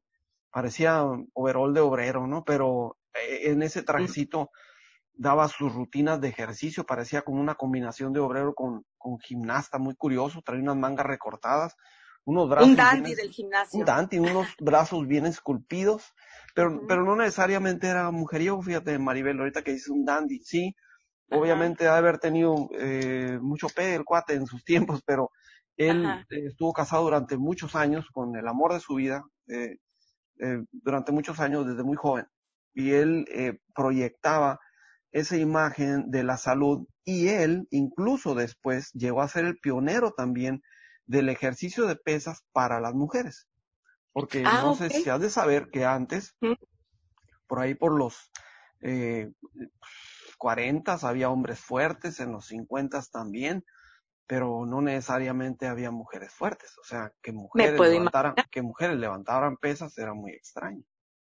parecía 0.52 1.04
overall 1.34 1.74
de 1.74 1.82
obrero, 1.82 2.28
¿no? 2.28 2.44
Pero 2.44 2.98
eh, 3.07 3.07
en 3.42 3.62
ese 3.64 3.84
trajecito 3.84 4.52
daba 5.14 5.48
sus 5.48 5.74
rutinas 5.74 6.22
de 6.22 6.30
ejercicio, 6.30 6.86
parecía 6.86 7.24
como 7.24 7.42
una 7.42 7.56
combinación 7.56 8.14
de 8.14 8.20
obrero 8.20 8.54
con, 8.54 8.86
con 8.98 9.20
gimnasta, 9.20 9.80
muy 9.80 9.96
curioso, 9.96 10.42
traía 10.44 10.62
unas 10.62 10.78
mangas 10.78 11.06
recortadas, 11.06 11.76
unos 12.24 12.50
brazos. 12.50 12.70
Un 12.70 12.76
dandy 12.76 13.16
del 13.16 13.32
gimnasio. 13.32 13.80
Un 13.80 13.86
dandy, 13.86 14.20
unos 14.20 14.48
brazos 14.60 15.08
bien 15.08 15.26
esculpidos, 15.26 16.14
pero, 16.54 16.86
pero 16.88 17.04
no 17.04 17.16
necesariamente 17.16 17.88
era 17.88 18.12
mujeriego, 18.12 18.62
fíjate, 18.62 19.00
Maribel, 19.00 19.40
ahorita 19.40 19.64
que 19.64 19.74
dice 19.74 19.92
un 19.92 20.06
dandy, 20.06 20.40
sí, 20.44 20.76
obviamente 21.30 21.84
debe 21.84 21.96
haber 21.96 22.20
tenido 22.20 22.70
eh, 22.78 23.40
mucho 23.42 23.68
pe 23.70 23.96
el 23.96 24.06
cuate 24.06 24.34
en 24.34 24.46
sus 24.46 24.64
tiempos, 24.64 25.02
pero 25.06 25.32
él 25.76 26.06
estuvo 26.30 26.74
casado 26.74 27.04
durante 27.04 27.38
muchos 27.38 27.76
años 27.76 28.08
con 28.12 28.36
el 28.36 28.48
amor 28.48 28.74
de 28.74 28.80
su 28.80 28.96
vida, 28.96 29.24
eh, 29.48 29.78
eh, 30.40 30.64
durante 30.72 31.12
muchos 31.12 31.40
años 31.40 31.66
desde 31.68 31.84
muy 31.84 31.96
joven, 31.96 32.28
y 32.78 32.94
él 32.94 33.26
eh, 33.30 33.58
proyectaba 33.74 34.60
esa 35.12 35.36
imagen 35.36 36.12
de 36.12 36.24
la 36.24 36.38
salud 36.38 36.88
y 37.04 37.30
él 37.30 37.68
incluso 37.72 38.36
después 38.36 38.92
llegó 38.94 39.24
a 39.24 39.28
ser 39.28 39.46
el 39.46 39.58
pionero 39.58 40.12
también 40.12 40.62
del 41.08 41.30
ejercicio 41.30 41.88
de 41.88 41.96
pesas 41.96 42.44
para 42.52 42.80
las 42.80 42.94
mujeres. 42.94 43.48
Porque 44.14 44.44
ah, 44.46 44.62
no 44.62 44.76
sé 44.76 44.92
si 44.92 45.10
has 45.10 45.20
de 45.20 45.32
saber 45.32 45.70
que 45.72 45.86
antes, 45.86 46.36
por 47.48 47.60
ahí 47.60 47.74
por 47.74 47.98
los 47.98 48.32
eh, 48.82 49.32
40 50.38 51.00
había 51.02 51.30
hombres 51.30 51.60
fuertes, 51.60 52.20
en 52.20 52.32
los 52.32 52.46
50 52.46 53.02
también, 53.12 53.66
pero 54.28 54.68
no 54.68 54.82
necesariamente 54.82 55.66
había 55.66 55.90
mujeres 55.90 56.32
fuertes. 56.32 56.78
O 56.78 56.84
sea, 56.84 57.12
que 57.24 57.32
mujeres, 57.32 57.80
levantaran, 57.80 58.36
que 58.52 58.62
mujeres 58.62 58.98
levantaran 58.98 59.58
pesas 59.58 59.98
era 59.98 60.14
muy 60.14 60.34
extraño. 60.34 60.84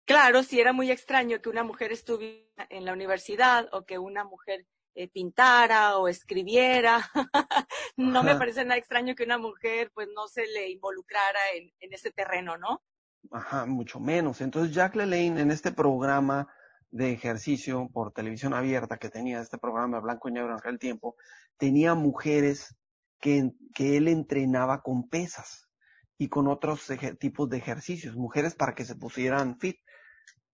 Claro, 0.05 0.43
sí 0.43 0.61
era 0.61 0.73
muy 0.73 0.91
extraño 0.91 1.41
que 1.41 1.49
una 1.49 1.63
mujer 1.63 1.93
estuviera 1.93 2.67
en 2.71 2.85
la 2.85 2.93
universidad 2.93 3.69
o 3.73 3.85
que 3.85 3.99
una 3.99 4.25
mujer 4.25 4.67
eh, 4.95 5.09
pintara 5.09 5.97
o 5.99 6.09
escribiera. 6.09 7.01
no 7.97 8.23
me 8.23 8.35
parece 8.37 8.65
nada 8.65 8.79
extraño 8.79 9.15
que 9.15 9.25
una 9.25 9.39
mujer 9.39 9.91
pues 9.95 10.09
no 10.15 10.29
se 10.29 10.47
le 10.47 10.71
involucrara 10.71 11.41
en, 11.55 11.73
en 11.81 11.93
ese 11.93 12.11
terreno, 12.11 12.59
¿no? 12.59 12.83
Ajá, 13.31 13.65
mucho 13.67 14.01
menos. 14.01 14.41
Entonces 14.41 14.75
Jack 14.75 14.97
LaLanne 14.97 15.41
en 15.41 15.51
este 15.51 15.73
programa 15.73 16.53
de 16.91 17.13
ejercicio 17.13 17.89
por 17.93 18.13
televisión 18.13 18.53
abierta 18.53 18.99
que 18.99 19.09
tenía 19.09 19.41
este 19.41 19.57
programa 19.57 20.01
blanco 20.01 20.29
y 20.29 20.33
negro 20.33 20.51
en 20.51 20.59
aquel 20.59 20.79
tiempo, 20.79 21.17
tenía 21.57 21.95
mujeres 21.95 22.77
que, 23.19 23.53
que 23.75 23.97
él 23.97 24.09
entrenaba 24.09 24.83
con 24.83 25.09
pesas 25.09 25.71
y 26.19 26.29
con 26.29 26.49
otros 26.49 26.87
tipos 27.19 27.49
de 27.49 27.57
ejercicios, 27.57 28.15
mujeres 28.15 28.55
para 28.55 28.75
que 28.75 28.85
se 28.85 28.95
pusieran 28.95 29.59
fit. 29.59 29.79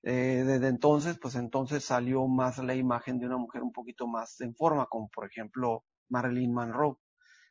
Eh, 0.10 0.46
desde 0.46 0.70
entonces, 0.70 1.20
pues 1.20 1.36
entonces 1.36 1.84
salió 1.84 2.26
más 2.28 2.60
la 2.60 2.74
imagen 2.74 3.20
de 3.20 3.26
una 3.26 3.36
mujer 3.36 3.62
un 3.62 3.74
poquito 3.74 4.08
más 4.08 4.40
en 4.40 4.56
forma, 4.56 4.86
como 4.86 5.10
por 5.10 5.26
ejemplo 5.26 5.84
Marilyn 6.08 6.54
Monroe, 6.54 6.96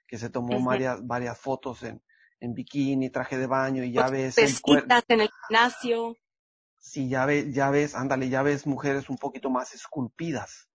que 0.09 0.17
se 0.17 0.31
tomó 0.31 0.65
varias, 0.65 1.07
varias 1.07 1.39
fotos 1.39 1.83
en, 1.83 2.03
en 2.41 2.55
bikini, 2.55 3.11
traje 3.11 3.37
de 3.37 3.47
baño 3.47 3.85
y 3.85 3.93
ya 3.93 4.09
ves 4.09 4.39
el 4.39 4.55
en 5.09 5.21
el 5.21 5.29
gimnasio. 5.29 6.17
Sí, 6.79 7.11
ya 7.11 7.27
ves, 7.27 7.53
ya 7.53 7.69
ves, 7.69 7.95
ándale, 7.95 8.31
ya 8.31 8.43
ves 8.43 8.67
mujeres 8.67 9.11
un 9.11 9.19
poquito 9.19 9.51
más 9.51 9.75
esculpidas, 9.75 10.71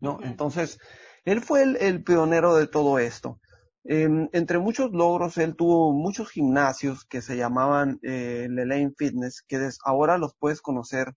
¿no? 0.00 0.20
Entonces, 0.22 0.78
él 1.26 1.42
fue 1.42 1.64
el, 1.64 1.76
el, 1.76 2.02
pionero 2.02 2.54
de 2.54 2.66
todo 2.66 2.98
esto. 2.98 3.42
Eh, 3.84 4.08
entre 4.32 4.58
muchos 4.58 4.90
logros, 4.92 5.36
él 5.36 5.54
tuvo 5.54 5.92
muchos 5.92 6.30
gimnasios 6.30 7.04
que 7.04 7.20
se 7.20 7.36
llamaban 7.36 7.98
eh, 8.02 8.46
Lelaine 8.48 8.94
Fitness, 8.96 9.42
que 9.46 9.68
ahora 9.84 10.16
los 10.16 10.34
puedes 10.38 10.62
conocer 10.62 11.12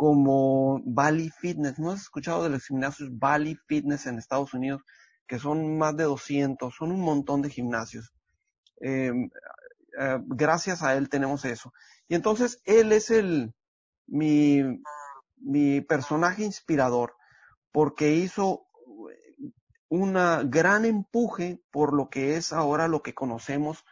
como 0.00 0.80
Bali 0.82 1.28
Fitness. 1.28 1.78
¿No 1.78 1.90
has 1.90 2.00
escuchado 2.00 2.42
de 2.42 2.48
los 2.48 2.64
gimnasios 2.64 3.10
Bali 3.18 3.54
Fitness 3.66 4.06
en 4.06 4.16
Estados 4.16 4.54
Unidos? 4.54 4.80
Que 5.26 5.38
son 5.38 5.76
más 5.76 5.94
de 5.94 6.04
200, 6.04 6.74
son 6.74 6.90
un 6.90 7.02
montón 7.02 7.42
de 7.42 7.50
gimnasios. 7.50 8.10
Eh, 8.80 9.12
eh, 10.00 10.18
gracias 10.24 10.82
a 10.82 10.96
él 10.96 11.10
tenemos 11.10 11.44
eso. 11.44 11.74
Y 12.08 12.14
entonces 12.14 12.62
él 12.64 12.92
es 12.92 13.10
el, 13.10 13.52
mi, 14.06 14.62
mi 15.36 15.82
personaje 15.82 16.44
inspirador, 16.44 17.14
porque 17.70 18.14
hizo 18.14 18.68
un 19.90 20.14
gran 20.48 20.86
empuje 20.86 21.60
por 21.70 21.92
lo 21.92 22.08
que 22.08 22.38
es 22.38 22.54
ahora 22.54 22.88
lo 22.88 23.02
que 23.02 23.12
conocemos 23.12 23.84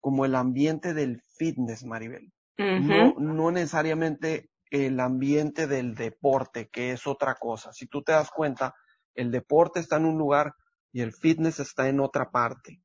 como 0.00 0.24
el 0.24 0.36
ambiente 0.36 0.94
del 0.94 1.20
fitness, 1.36 1.84
Maribel. 1.84 2.32
no, 2.56 3.14
no 3.18 3.50
necesariamente 3.50 4.49
el 4.70 5.00
ambiente 5.00 5.66
del 5.66 5.94
deporte, 5.94 6.68
que 6.68 6.92
es 6.92 7.06
otra 7.06 7.34
cosa. 7.34 7.72
Si 7.72 7.86
tú 7.86 8.02
te 8.02 8.12
das 8.12 8.30
cuenta, 8.30 8.74
el 9.14 9.30
deporte 9.30 9.80
está 9.80 9.96
en 9.96 10.06
un 10.06 10.18
lugar 10.18 10.54
y 10.92 11.02
el 11.02 11.12
fitness 11.12 11.60
está 11.60 11.88
en 11.88 12.00
otra 12.00 12.30
parte. 12.30 12.80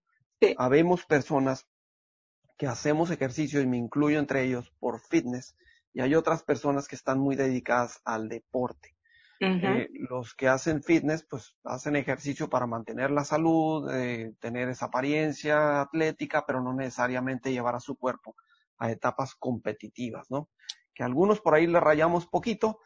Habemos 0.57 1.05
personas 1.05 1.65
que 2.57 2.67
hacemos 2.67 3.09
ejercicio 3.09 3.61
y 3.61 3.67
me 3.67 3.77
incluyo 3.77 4.19
entre 4.19 4.43
ellos 4.43 4.71
por 4.79 4.99
fitness 4.99 5.55
y 5.93 6.01
hay 6.01 6.13
otras 6.13 6.43
personas 6.43 6.87
que 6.87 6.95
están 6.95 7.19
muy 7.19 7.35
dedicadas 7.35 8.01
al 8.03 8.29
deporte. 8.29 8.95
Eh, 9.39 9.89
los 10.09 10.33
que 10.33 10.47
hacen 10.47 10.81
fitness, 10.81 11.25
pues 11.29 11.55
hacen 11.63 11.95
ejercicio 11.95 12.49
para 12.49 12.67
mantener 12.67 13.11
la 13.11 13.25
salud, 13.25 13.89
eh, 13.93 14.33
tener 14.39 14.69
esa 14.69 14.85
apariencia 14.85 15.81
atlética, 15.81 16.45
pero 16.45 16.61
no 16.61 16.73
necesariamente 16.73 17.51
llevar 17.51 17.75
a 17.75 17.79
su 17.79 17.97
cuerpo 17.97 18.35
a 18.77 18.91
etapas 18.91 19.35
competitivas, 19.35 20.29
¿no? 20.31 20.49
Que 20.95 21.03
algunos 21.03 21.41
por 21.41 21.53
ahí 21.53 21.67
le 21.67 21.79
rayamos 21.79 22.25
poquito, 22.25 22.79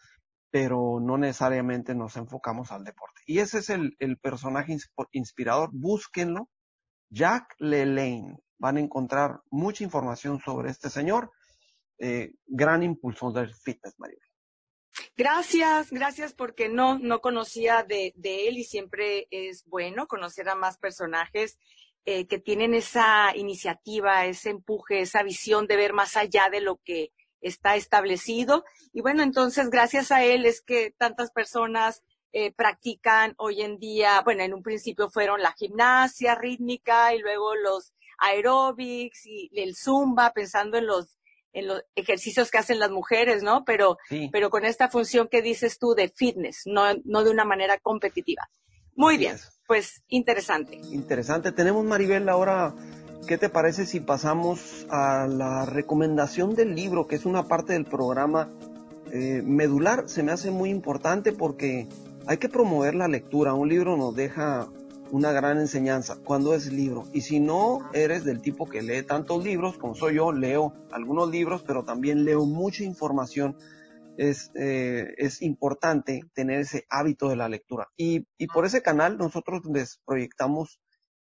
pero 0.51 0.99
no 0.99 1.17
necesariamente 1.17 1.95
nos 1.95 2.17
enfocamos 2.17 2.71
al 2.71 2.83
deporte. 2.83 3.21
Y 3.25 3.39
ese 3.39 3.59
es 3.59 3.69
el, 3.69 3.95
el 3.99 4.17
personaje 4.17 4.75
inspirador, 5.11 5.69
búsquenlo, 5.71 6.49
Jack 7.09 7.55
LeLane. 7.59 8.37
Van 8.57 8.77
a 8.77 8.81
encontrar 8.81 9.41
mucha 9.51 9.83
información 9.83 10.39
sobre 10.39 10.69
este 10.71 10.89
señor, 10.89 11.31
eh, 11.97 12.33
gran 12.45 12.83
impulsor 12.83 13.33
del 13.33 13.53
fitness, 13.53 13.97
María. 13.97 14.19
Gracias, 15.15 15.91
gracias 15.91 16.33
porque 16.33 16.67
no, 16.67 16.97
no 16.99 17.21
conocía 17.21 17.83
de, 17.83 18.13
de, 18.15 18.47
él 18.47 18.57
y 18.57 18.63
siempre 18.63 19.27
es 19.31 19.63
bueno 19.65 20.07
conocer 20.07 20.49
a 20.49 20.55
más 20.55 20.77
personajes 20.77 21.57
eh, 22.05 22.25
que 22.27 22.39
tienen 22.39 22.73
esa 22.73 23.35
iniciativa, 23.35 24.25
ese 24.25 24.49
empuje, 24.49 25.01
esa 25.01 25.23
visión 25.23 25.67
de 25.67 25.77
ver 25.77 25.93
más 25.93 26.17
allá 26.17 26.49
de 26.49 26.61
lo 26.61 26.77
que 26.77 27.11
está 27.41 27.75
establecido. 27.75 28.65
Y 28.93 29.01
bueno, 29.01 29.24
entonces 29.24 29.69
gracias 29.69 30.12
a 30.12 30.24
él 30.24 30.46
es 30.46 30.62
que 30.62 30.93
tantas 30.98 31.31
personas 31.31 32.03
eh, 32.31 32.51
practican 32.51 33.34
hoy 33.38 33.62
en 33.62 33.79
día, 33.79 34.22
bueno, 34.22 34.43
en 34.43 34.53
un 34.53 34.62
principio 34.62 35.10
fueron 35.10 35.41
la 35.41 35.53
gimnasia 35.53 36.36
rítmica 36.36 37.13
y 37.13 37.19
luego 37.19 37.55
los 37.55 37.93
aeróbics 38.19 39.25
y 39.25 39.50
el 39.53 39.75
zumba, 39.75 40.31
pensando 40.34 40.77
en 40.77 40.86
los 40.86 41.19
en 41.51 41.67
los 41.67 41.84
ejercicios 41.96 42.51
que 42.51 42.60
hacen 42.60 42.79
las 42.79 42.91
mujeres, 42.91 43.43
¿no? 43.43 43.63
Pero, 43.65 43.98
pero 44.31 44.51
con 44.51 44.65
esta 44.65 44.89
función 44.89 45.27
que 45.27 45.41
dices 45.41 45.79
tú 45.79 45.96
de 45.96 46.10
fitness, 46.10 46.62
no, 46.65 46.84
no 47.05 47.24
de 47.24 47.31
una 47.31 47.43
manera 47.43 47.79
competitiva. 47.79 48.48
Muy 48.96 49.17
bien, 49.17 49.38
pues 49.65 50.03
interesante. 50.10 50.75
Interesante. 50.91 51.51
Tenemos, 51.51 51.86
Maribel, 51.86 52.27
ahora, 52.29 52.75
¿qué 53.27 53.38
te 53.38 53.49
parece 53.49 53.85
si 53.85 53.99
pasamos 53.99 54.85
a 54.89 55.27
la 55.27 55.65
recomendación 55.65 56.55
del 56.55 56.75
libro, 56.75 57.07
que 57.07 57.15
es 57.15 57.25
una 57.25 57.43
parte 57.43 57.73
del 57.73 57.85
programa 57.85 58.49
eh, 59.11 59.41
medular? 59.45 60.07
Se 60.07 60.23
me 60.23 60.31
hace 60.31 60.51
muy 60.51 60.69
importante 60.69 61.31
porque 61.31 61.88
hay 62.27 62.38
que 62.38 62.49
promover 62.49 62.95
la 62.95 63.07
lectura. 63.07 63.53
Un 63.53 63.69
libro 63.69 63.97
nos 63.97 64.15
deja 64.15 64.67
una 65.11 65.31
gran 65.31 65.59
enseñanza 65.59 66.17
cuando 66.23 66.53
es 66.53 66.71
libro. 66.71 67.05
Y 67.13 67.21
si 67.21 67.39
no 67.39 67.89
eres 67.93 68.23
del 68.23 68.41
tipo 68.41 68.67
que 68.67 68.81
lee 68.81 69.03
tantos 69.03 69.43
libros, 69.43 69.77
como 69.77 69.95
soy 69.95 70.15
yo, 70.15 70.31
leo 70.31 70.73
algunos 70.91 71.29
libros, 71.29 71.63
pero 71.65 71.83
también 71.83 72.25
leo 72.25 72.45
mucha 72.45 72.83
información. 72.83 73.57
Es, 74.17 74.51
eh, 74.55 75.13
es 75.17 75.41
importante 75.41 76.21
tener 76.33 76.59
ese 76.59 76.85
hábito 76.89 77.29
de 77.29 77.38
la 77.38 77.47
lectura. 77.47 77.88
Y, 77.95 78.27
y 78.38 78.47
por 78.47 78.65
ese 78.65 78.81
canal 78.81 79.17
nosotros 79.17 79.61
les 79.71 80.01
proyectamos 80.05 80.81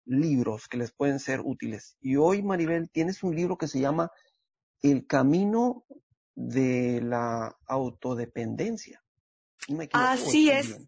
libros 0.09 0.67
que 0.67 0.77
les 0.77 0.91
pueden 0.91 1.19
ser 1.19 1.41
útiles. 1.41 1.95
Y 2.01 2.17
hoy, 2.17 2.41
Maribel, 2.41 2.89
tienes 2.89 3.23
un 3.23 3.35
libro 3.35 3.57
que 3.57 3.67
se 3.67 3.79
llama 3.79 4.11
El 4.81 5.05
camino 5.05 5.85
de 6.35 7.01
la 7.01 7.57
autodependencia. 7.67 9.03
Así 9.93 10.49
es. 10.49 10.79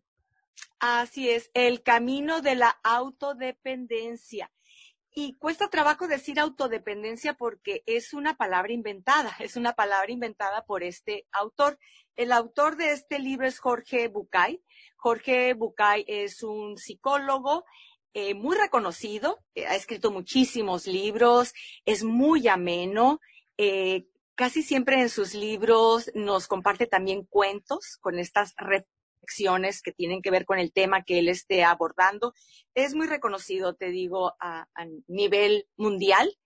Así 0.79 1.29
es, 1.29 1.51
el 1.53 1.83
camino 1.83 2.41
de 2.41 2.55
la 2.55 2.79
autodependencia. 2.83 4.51
Y 5.13 5.35
cuesta 5.35 5.69
trabajo 5.69 6.07
decir 6.07 6.39
autodependencia 6.39 7.35
porque 7.35 7.83
es 7.85 8.13
una 8.13 8.35
palabra 8.35 8.71
inventada, 8.71 9.35
es 9.39 9.55
una 9.55 9.73
palabra 9.73 10.11
inventada 10.11 10.65
por 10.65 10.83
este 10.83 11.27
autor. 11.31 11.77
El 12.15 12.31
autor 12.31 12.77
de 12.77 12.93
este 12.93 13.19
libro 13.19 13.45
es 13.45 13.59
Jorge 13.59 14.07
Bucay. 14.07 14.63
Jorge 14.95 15.53
Bucay 15.53 16.05
es 16.07 16.41
un 16.41 16.77
psicólogo 16.77 17.65
eh, 18.13 18.33
muy 18.33 18.57
reconocido, 18.57 19.39
eh, 19.55 19.65
ha 19.67 19.75
escrito 19.75 20.11
muchísimos 20.11 20.85
libros, 20.85 21.53
es 21.85 22.03
muy 22.03 22.49
ameno. 22.49 23.21
Eh, 23.57 24.05
casi 24.35 24.63
siempre 24.63 24.99
en 24.99 25.09
sus 25.09 25.33
libros 25.33 26.11
nos 26.13 26.47
comparte 26.47 26.87
también 26.87 27.23
cuentos 27.23 27.97
con 28.01 28.19
estas 28.19 28.53
que 29.81 29.93
tienen 29.93 30.21
que 30.21 30.31
ver 30.31 30.45
con 30.45 30.59
el 30.59 30.73
tema 30.73 31.03
que 31.03 31.19
él 31.19 31.29
esté 31.29 31.63
abordando. 31.63 32.33
Es 32.73 32.95
muy 32.95 33.07
reconocido, 33.07 33.75
te 33.75 33.91
digo, 33.91 34.33
a, 34.41 34.65
nivel 35.07 35.67
mundial. 35.77 36.37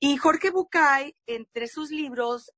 Y 0.00 0.16
Jorge 0.16 0.50
Bucay, 0.50 1.14
entre 1.26 1.68
sus 1.68 1.90
libros, 1.90 2.50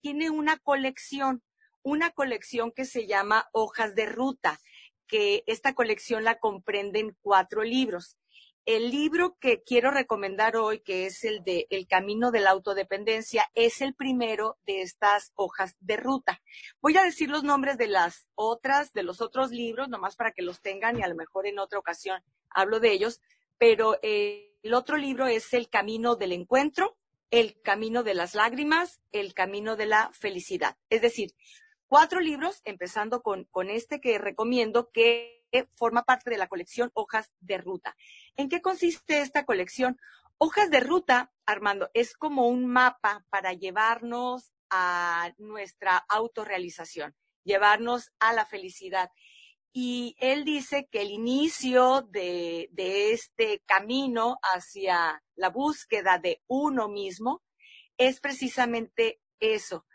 tiene 0.00 0.30
una 0.30 0.58
colección, 0.58 1.42
una 1.82 2.10
colección 2.10 2.70
que 2.70 2.84
se 2.84 3.08
llama 3.08 3.48
Hojas 3.52 3.96
de 3.96 4.06
Ruta, 4.06 4.60
que 5.10 5.42
esta 5.46 5.74
colección 5.74 6.22
la 6.22 6.38
comprenden 6.38 7.16
cuatro 7.20 7.64
libros. 7.64 8.16
El 8.64 8.90
libro 8.90 9.36
que 9.40 9.62
quiero 9.64 9.90
recomendar 9.90 10.56
hoy, 10.56 10.80
que 10.80 11.06
es 11.06 11.24
el 11.24 11.42
de 11.42 11.66
El 11.70 11.88
Camino 11.88 12.30
de 12.30 12.40
la 12.40 12.50
Autodependencia, 12.50 13.50
es 13.54 13.80
el 13.80 13.94
primero 13.94 14.58
de 14.66 14.82
estas 14.82 15.32
hojas 15.34 15.76
de 15.80 15.96
ruta. 15.96 16.40
Voy 16.80 16.96
a 16.96 17.02
decir 17.02 17.28
los 17.28 17.42
nombres 17.42 17.76
de 17.78 17.88
las 17.88 18.28
otras, 18.36 18.92
de 18.92 19.02
los 19.02 19.20
otros 19.20 19.50
libros, 19.50 19.88
nomás 19.88 20.14
para 20.14 20.30
que 20.30 20.42
los 20.42 20.60
tengan 20.60 20.98
y 20.98 21.02
a 21.02 21.08
lo 21.08 21.16
mejor 21.16 21.46
en 21.46 21.58
otra 21.58 21.80
ocasión 21.80 22.22
hablo 22.48 22.78
de 22.78 22.92
ellos, 22.92 23.20
pero 23.58 23.98
eh, 24.02 24.56
el 24.62 24.74
otro 24.74 24.96
libro 24.96 25.26
es 25.26 25.52
El 25.52 25.68
Camino 25.68 26.14
del 26.14 26.32
Encuentro, 26.32 26.96
El 27.30 27.60
Camino 27.62 28.04
de 28.04 28.14
las 28.14 28.36
Lágrimas, 28.36 29.00
El 29.10 29.34
Camino 29.34 29.74
de 29.74 29.86
la 29.86 30.12
Felicidad. 30.12 30.76
Es 30.90 31.02
decir, 31.02 31.32
cuatro 31.90 32.20
libros, 32.20 32.60
empezando 32.64 33.20
con, 33.20 33.46
con 33.50 33.68
este 33.68 34.00
que 34.00 34.16
recomiendo, 34.16 34.90
que 34.92 35.44
forma 35.74 36.04
parte 36.04 36.30
de 36.30 36.38
la 36.38 36.46
colección 36.46 36.92
Hojas 36.94 37.32
de 37.40 37.58
Ruta. 37.58 37.96
¿En 38.36 38.48
qué 38.48 38.62
consiste 38.62 39.20
esta 39.20 39.44
colección? 39.44 39.98
Hojas 40.38 40.70
de 40.70 40.78
Ruta, 40.78 41.32
Armando, 41.46 41.90
es 41.92 42.14
como 42.14 42.46
un 42.46 42.64
mapa 42.66 43.26
para 43.28 43.54
llevarnos 43.54 44.52
a 44.70 45.32
nuestra 45.36 45.96
autorrealización, 46.08 47.16
llevarnos 47.42 48.12
a 48.20 48.34
la 48.34 48.46
felicidad. 48.46 49.10
Y 49.72 50.14
él 50.20 50.44
dice 50.44 50.86
que 50.92 51.02
el 51.02 51.10
inicio 51.10 52.02
de, 52.02 52.68
de 52.70 53.12
este 53.12 53.64
camino 53.66 54.38
hacia 54.42 55.24
la 55.34 55.48
búsqueda 55.48 56.18
de 56.18 56.40
uno 56.46 56.88
mismo 56.88 57.42
es 57.98 58.20
precisamente 58.20 59.20
eso, 59.40 59.86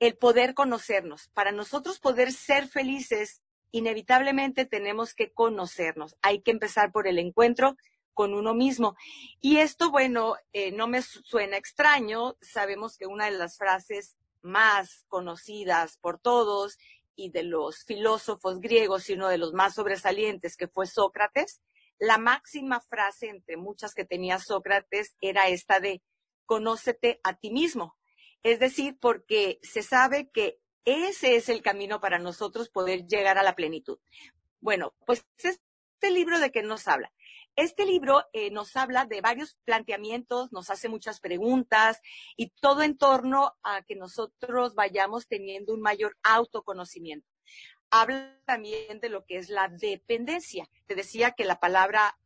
el 0.00 0.16
poder 0.16 0.54
conocernos. 0.54 1.28
Para 1.34 1.52
nosotros 1.52 2.00
poder 2.00 2.32
ser 2.32 2.66
felices 2.66 3.42
inevitablemente 3.70 4.64
tenemos 4.64 5.14
que 5.14 5.30
conocernos. 5.30 6.16
Hay 6.22 6.40
que 6.42 6.50
empezar 6.50 6.90
por 6.90 7.06
el 7.06 7.18
encuentro 7.18 7.76
con 8.14 8.34
uno 8.34 8.54
mismo. 8.54 8.96
Y 9.40 9.58
esto, 9.58 9.90
bueno, 9.90 10.34
eh, 10.52 10.72
no 10.72 10.88
me 10.88 11.02
suena 11.02 11.56
extraño. 11.56 12.36
Sabemos 12.40 12.96
que 12.96 13.06
una 13.06 13.26
de 13.26 13.38
las 13.38 13.56
frases 13.56 14.16
más 14.42 15.04
conocidas 15.08 15.98
por 15.98 16.18
todos 16.18 16.78
y 17.14 17.30
de 17.30 17.42
los 17.42 17.84
filósofos 17.84 18.60
griegos 18.60 19.08
y 19.08 19.12
uno 19.12 19.28
de 19.28 19.38
los 19.38 19.52
más 19.52 19.74
sobresalientes 19.74 20.56
que 20.56 20.68
fue 20.68 20.86
Sócrates, 20.86 21.60
la 21.98 22.16
máxima 22.16 22.80
frase 22.80 23.28
entre 23.28 23.58
muchas 23.58 23.94
que 23.94 24.06
tenía 24.06 24.38
Sócrates 24.38 25.16
era 25.20 25.48
esta 25.48 25.80
de 25.80 26.02
conócete 26.46 27.20
a 27.22 27.36
ti 27.36 27.50
mismo. 27.50 27.99
Es 28.42 28.58
decir, 28.58 28.98
porque 28.98 29.58
se 29.62 29.82
sabe 29.82 30.30
que 30.30 30.60
ese 30.84 31.36
es 31.36 31.48
el 31.48 31.62
camino 31.62 32.00
para 32.00 32.18
nosotros 32.18 32.70
poder 32.70 33.06
llegar 33.06 33.38
a 33.38 33.42
la 33.42 33.54
plenitud. 33.54 33.98
Bueno, 34.60 34.94
pues 35.06 35.26
este 35.36 36.10
libro 36.10 36.38
de 36.38 36.50
qué 36.50 36.62
nos 36.62 36.88
habla. 36.88 37.12
Este 37.56 37.84
libro 37.84 38.24
eh, 38.32 38.50
nos 38.50 38.76
habla 38.76 39.04
de 39.04 39.20
varios 39.20 39.58
planteamientos, 39.64 40.52
nos 40.52 40.70
hace 40.70 40.88
muchas 40.88 41.20
preguntas 41.20 42.00
y 42.36 42.50
todo 42.50 42.82
en 42.82 42.96
torno 42.96 43.54
a 43.62 43.82
que 43.82 43.96
nosotros 43.96 44.74
vayamos 44.74 45.26
teniendo 45.26 45.74
un 45.74 45.82
mayor 45.82 46.16
autoconocimiento. 46.22 47.28
Habla 47.90 48.40
también 48.46 49.00
de 49.00 49.08
lo 49.08 49.24
que 49.26 49.36
es 49.36 49.50
la 49.50 49.68
dependencia. 49.68 50.68
Te 50.86 50.94
decía 50.94 51.32
que 51.32 51.44
la 51.44 51.58
palabra 51.58 52.18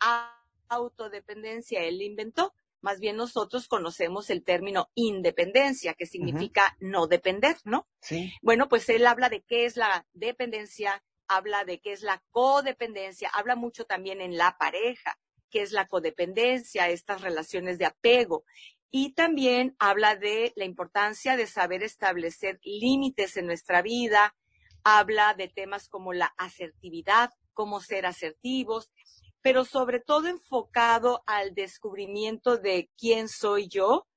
autodependencia 0.68 1.82
él 1.82 2.02
inventó, 2.02 2.54
más 2.84 3.00
bien 3.00 3.16
nosotros 3.16 3.66
conocemos 3.66 4.28
el 4.28 4.44
término 4.44 4.90
independencia, 4.94 5.94
que 5.94 6.04
significa 6.04 6.76
no 6.80 7.06
depender, 7.06 7.56
¿no? 7.64 7.88
Sí. 8.02 8.30
Bueno, 8.42 8.68
pues 8.68 8.90
él 8.90 9.06
habla 9.06 9.30
de 9.30 9.40
qué 9.40 9.64
es 9.64 9.78
la 9.78 10.06
dependencia, 10.12 11.02
habla 11.26 11.64
de 11.64 11.80
qué 11.80 11.92
es 11.92 12.02
la 12.02 12.22
codependencia, 12.30 13.30
habla 13.32 13.56
mucho 13.56 13.86
también 13.86 14.20
en 14.20 14.36
la 14.36 14.58
pareja, 14.58 15.18
qué 15.48 15.62
es 15.62 15.72
la 15.72 15.88
codependencia, 15.88 16.90
estas 16.90 17.22
relaciones 17.22 17.78
de 17.78 17.86
apego. 17.86 18.44
Y 18.90 19.14
también 19.14 19.74
habla 19.78 20.14
de 20.14 20.52
la 20.54 20.66
importancia 20.66 21.38
de 21.38 21.46
saber 21.46 21.82
establecer 21.82 22.60
límites 22.64 23.38
en 23.38 23.46
nuestra 23.46 23.80
vida, 23.80 24.36
habla 24.84 25.32
de 25.32 25.48
temas 25.48 25.88
como 25.88 26.12
la 26.12 26.34
asertividad, 26.36 27.30
cómo 27.54 27.80
ser 27.80 28.04
asertivos, 28.04 28.90
pero 29.44 29.66
sobre 29.66 30.00
todo 30.00 30.28
enfocado 30.28 31.22
al 31.26 31.54
descubrimiento 31.54 32.56
de 32.56 32.88
quién 32.96 33.28
soy 33.28 33.68
yo. 33.68 34.08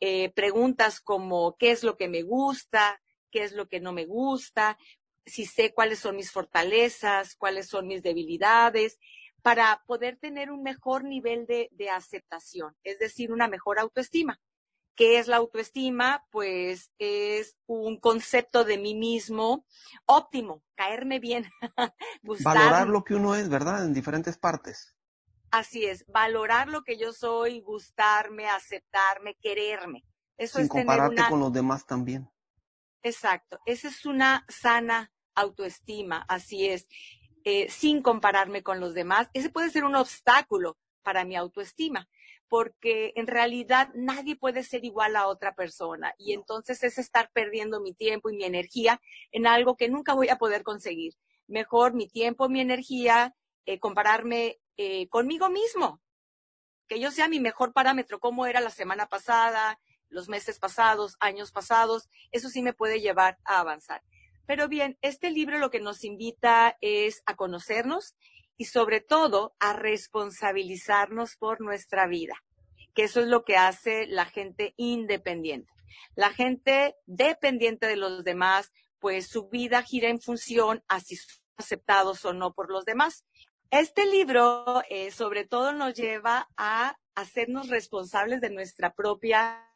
Eh, 0.00 0.32
preguntas 0.34 1.00
como 1.00 1.56
qué 1.56 1.70
es 1.70 1.84
lo 1.84 1.96
que 1.96 2.08
me 2.08 2.22
gusta, 2.22 3.00
qué 3.30 3.44
es 3.44 3.52
lo 3.52 3.68
que 3.68 3.78
no 3.78 3.92
me 3.92 4.06
gusta, 4.06 4.76
si 5.24 5.46
sé 5.46 5.72
cuáles 5.72 6.00
son 6.00 6.16
mis 6.16 6.32
fortalezas, 6.32 7.36
cuáles 7.36 7.68
son 7.68 7.86
mis 7.86 8.02
debilidades, 8.02 8.98
para 9.40 9.84
poder 9.86 10.16
tener 10.16 10.50
un 10.50 10.64
mejor 10.64 11.04
nivel 11.04 11.46
de 11.46 11.90
aceptación, 11.90 12.76
es 12.82 12.98
decir, 12.98 13.30
una 13.30 13.46
mejor 13.46 13.78
autoestima. 13.78 14.40
¿Qué 14.94 15.18
es 15.18 15.26
la 15.26 15.36
autoestima? 15.36 16.26
Pues 16.30 16.92
es 16.98 17.56
un 17.66 17.98
concepto 17.98 18.64
de 18.64 18.78
mí 18.78 18.94
mismo 18.94 19.66
óptimo, 20.04 20.62
caerme 20.74 21.18
bien. 21.18 21.50
Valorar 22.44 22.88
lo 22.88 23.02
que 23.04 23.14
uno 23.14 23.34
es, 23.34 23.48
¿verdad? 23.48 23.84
En 23.84 23.94
diferentes 23.94 24.36
partes. 24.36 24.94
Así 25.50 25.84
es, 25.84 26.06
valorar 26.06 26.68
lo 26.68 26.82
que 26.82 26.96
yo 26.96 27.12
soy, 27.12 27.60
gustarme, 27.60 28.48
aceptarme, 28.48 29.36
quererme. 29.40 30.04
Eso 30.38 30.58
Sin 30.58 30.64
es 30.64 30.70
compararte 30.70 31.10
tener 31.10 31.20
una... 31.20 31.30
con 31.30 31.40
los 31.40 31.52
demás 31.52 31.86
también. 31.86 32.30
Exacto, 33.02 33.60
esa 33.66 33.88
es 33.88 34.06
una 34.06 34.46
sana 34.48 35.12
autoestima, 35.34 36.24
así 36.28 36.68
es, 36.68 36.86
eh, 37.44 37.68
sin 37.68 38.00
compararme 38.00 38.62
con 38.62 38.80
los 38.80 38.94
demás. 38.94 39.28
Ese 39.34 39.50
puede 39.50 39.70
ser 39.70 39.84
un 39.84 39.94
obstáculo 39.94 40.78
para 41.02 41.24
mi 41.24 41.36
autoestima 41.36 42.08
porque 42.52 43.14
en 43.16 43.28
realidad 43.28 43.88
nadie 43.94 44.36
puede 44.36 44.62
ser 44.62 44.84
igual 44.84 45.16
a 45.16 45.26
otra 45.26 45.54
persona 45.54 46.14
y 46.18 46.34
entonces 46.34 46.84
es 46.84 46.98
estar 46.98 47.30
perdiendo 47.32 47.80
mi 47.80 47.94
tiempo 47.94 48.28
y 48.28 48.36
mi 48.36 48.44
energía 48.44 49.00
en 49.30 49.46
algo 49.46 49.74
que 49.74 49.88
nunca 49.88 50.12
voy 50.12 50.28
a 50.28 50.36
poder 50.36 50.62
conseguir. 50.62 51.14
Mejor 51.46 51.94
mi 51.94 52.08
tiempo, 52.08 52.50
mi 52.50 52.60
energía, 52.60 53.34
eh, 53.64 53.78
compararme 53.78 54.60
eh, 54.76 55.08
conmigo 55.08 55.48
mismo, 55.48 56.02
que 56.88 57.00
yo 57.00 57.10
sea 57.10 57.26
mi 57.26 57.40
mejor 57.40 57.72
parámetro, 57.72 58.20
como 58.20 58.44
era 58.44 58.60
la 58.60 58.68
semana 58.68 59.06
pasada, 59.06 59.80
los 60.10 60.28
meses 60.28 60.58
pasados, 60.58 61.16
años 61.20 61.52
pasados, 61.52 62.10
eso 62.32 62.50
sí 62.50 62.60
me 62.60 62.74
puede 62.74 63.00
llevar 63.00 63.38
a 63.46 63.60
avanzar. 63.60 64.02
Pero 64.44 64.68
bien, 64.68 64.98
este 65.00 65.30
libro 65.30 65.58
lo 65.58 65.70
que 65.70 65.80
nos 65.80 66.04
invita 66.04 66.76
es 66.82 67.22
a 67.24 67.34
conocernos 67.34 68.14
y 68.56 68.66
sobre 68.66 69.00
todo 69.00 69.54
a 69.58 69.72
responsabilizarnos 69.72 71.36
por 71.36 71.60
nuestra 71.60 72.06
vida, 72.06 72.34
que 72.94 73.04
eso 73.04 73.20
es 73.20 73.26
lo 73.26 73.44
que 73.44 73.56
hace 73.56 74.06
la 74.06 74.26
gente 74.26 74.74
independiente. 74.76 75.72
La 76.14 76.30
gente 76.30 76.96
dependiente 77.06 77.86
de 77.86 77.96
los 77.96 78.24
demás, 78.24 78.72
pues 78.98 79.26
su 79.26 79.48
vida 79.48 79.82
gira 79.82 80.08
en 80.08 80.20
función 80.20 80.82
a 80.88 81.00
si 81.00 81.16
son 81.16 81.42
aceptados 81.56 82.24
o 82.24 82.32
no 82.32 82.54
por 82.54 82.70
los 82.70 82.84
demás. 82.84 83.24
Este 83.70 84.04
libro 84.06 84.82
eh, 84.90 85.10
sobre 85.10 85.46
todo 85.46 85.72
nos 85.72 85.94
lleva 85.94 86.48
a 86.56 86.96
hacernos 87.14 87.68
responsables 87.68 88.40
de 88.40 88.50
nuestra 88.50 88.94
propia 88.94 89.66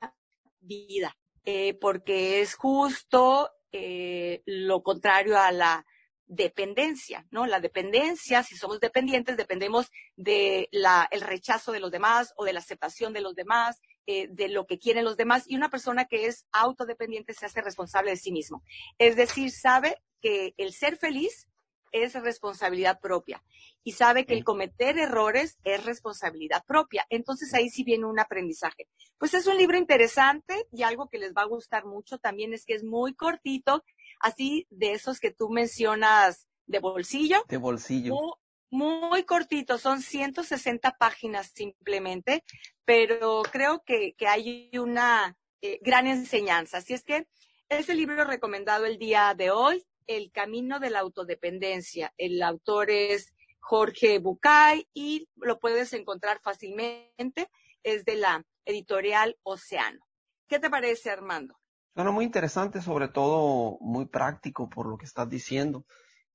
vida, 0.60 1.16
eh, 1.44 1.74
porque 1.80 2.40
es 2.40 2.54
justo 2.54 3.50
eh, 3.72 4.42
lo 4.46 4.82
contrario 4.82 5.38
a 5.38 5.52
la 5.52 5.86
dependencia, 6.26 7.26
¿no? 7.30 7.46
La 7.46 7.60
dependencia, 7.60 8.42
si 8.42 8.56
somos 8.56 8.80
dependientes, 8.80 9.36
dependemos 9.36 9.90
de 10.16 10.68
la, 10.72 11.08
el 11.10 11.20
rechazo 11.20 11.72
de 11.72 11.80
los 11.80 11.90
demás 11.90 12.32
o 12.36 12.44
de 12.44 12.52
la 12.52 12.60
aceptación 12.60 13.12
de 13.12 13.20
los 13.20 13.34
demás, 13.34 13.80
eh, 14.06 14.28
de 14.30 14.48
lo 14.48 14.66
que 14.66 14.78
quieren 14.78 15.04
los 15.04 15.16
demás. 15.16 15.44
Y 15.46 15.56
una 15.56 15.70
persona 15.70 16.06
que 16.06 16.26
es 16.26 16.46
autodependiente 16.52 17.34
se 17.34 17.46
hace 17.46 17.60
responsable 17.60 18.10
de 18.10 18.16
sí 18.16 18.32
mismo. 18.32 18.62
Es 18.98 19.16
decir, 19.16 19.50
sabe 19.50 20.02
que 20.20 20.54
el 20.56 20.72
ser 20.72 20.96
feliz 20.96 21.48
es 21.92 22.14
responsabilidad 22.14 23.00
propia 23.00 23.42
y 23.82 23.92
sabe 23.92 24.26
que 24.26 24.34
el 24.34 24.44
cometer 24.44 24.98
errores 24.98 25.58
es 25.64 25.84
responsabilidad 25.84 26.64
propia. 26.66 27.06
Entonces 27.10 27.54
ahí 27.54 27.68
sí 27.68 27.84
viene 27.84 28.06
un 28.06 28.18
aprendizaje. 28.18 28.88
Pues 29.18 29.34
es 29.34 29.46
un 29.46 29.56
libro 29.56 29.78
interesante 29.78 30.66
y 30.72 30.82
algo 30.82 31.08
que 31.08 31.18
les 31.18 31.32
va 31.32 31.42
a 31.42 31.46
gustar 31.46 31.84
mucho 31.86 32.18
también 32.18 32.52
es 32.52 32.64
que 32.64 32.74
es 32.74 32.84
muy 32.84 33.14
cortito 33.14 33.84
así 34.20 34.66
de 34.70 34.92
esos 34.92 35.20
que 35.20 35.30
tú 35.30 35.48
mencionas 35.48 36.48
de 36.66 36.78
bolsillo. 36.80 37.44
De 37.48 37.56
bolsillo. 37.56 38.38
Muy, 38.70 39.22
cortito, 39.22 39.78
son 39.78 40.02
160 40.02 40.96
páginas 40.98 41.52
simplemente, 41.54 42.44
pero 42.84 43.42
creo 43.50 43.82
que, 43.84 44.14
hay 44.26 44.70
una 44.76 45.36
eh, 45.62 45.78
gran 45.82 46.06
enseñanza. 46.06 46.78
Así 46.78 46.92
es 46.92 47.04
que 47.04 47.28
es 47.68 47.88
el 47.88 47.96
libro 47.96 48.24
recomendado 48.24 48.84
el 48.84 48.98
día 48.98 49.34
de 49.36 49.50
hoy, 49.50 49.84
El 50.06 50.30
Camino 50.32 50.80
de 50.80 50.90
la 50.90 51.00
Autodependencia. 51.00 52.12
El 52.18 52.42
autor 52.42 52.90
es 52.90 53.32
Jorge 53.60 54.18
Bucay 54.18 54.88
y 54.92 55.28
lo 55.36 55.58
puedes 55.58 55.92
encontrar 55.92 56.40
fácilmente. 56.40 57.48
Es 57.82 58.04
de 58.04 58.16
la 58.16 58.44
editorial 58.64 59.38
Océano. 59.44 60.06
¿Qué 60.48 60.58
te 60.58 60.70
parece, 60.70 61.10
Armando? 61.10 61.58
Bueno, 61.96 62.12
muy 62.12 62.26
interesante, 62.26 62.82
sobre 62.82 63.08
todo 63.08 63.78
muy 63.80 64.04
práctico 64.04 64.68
por 64.68 64.86
lo 64.86 64.98
que 64.98 65.06
estás 65.06 65.30
diciendo. 65.30 65.86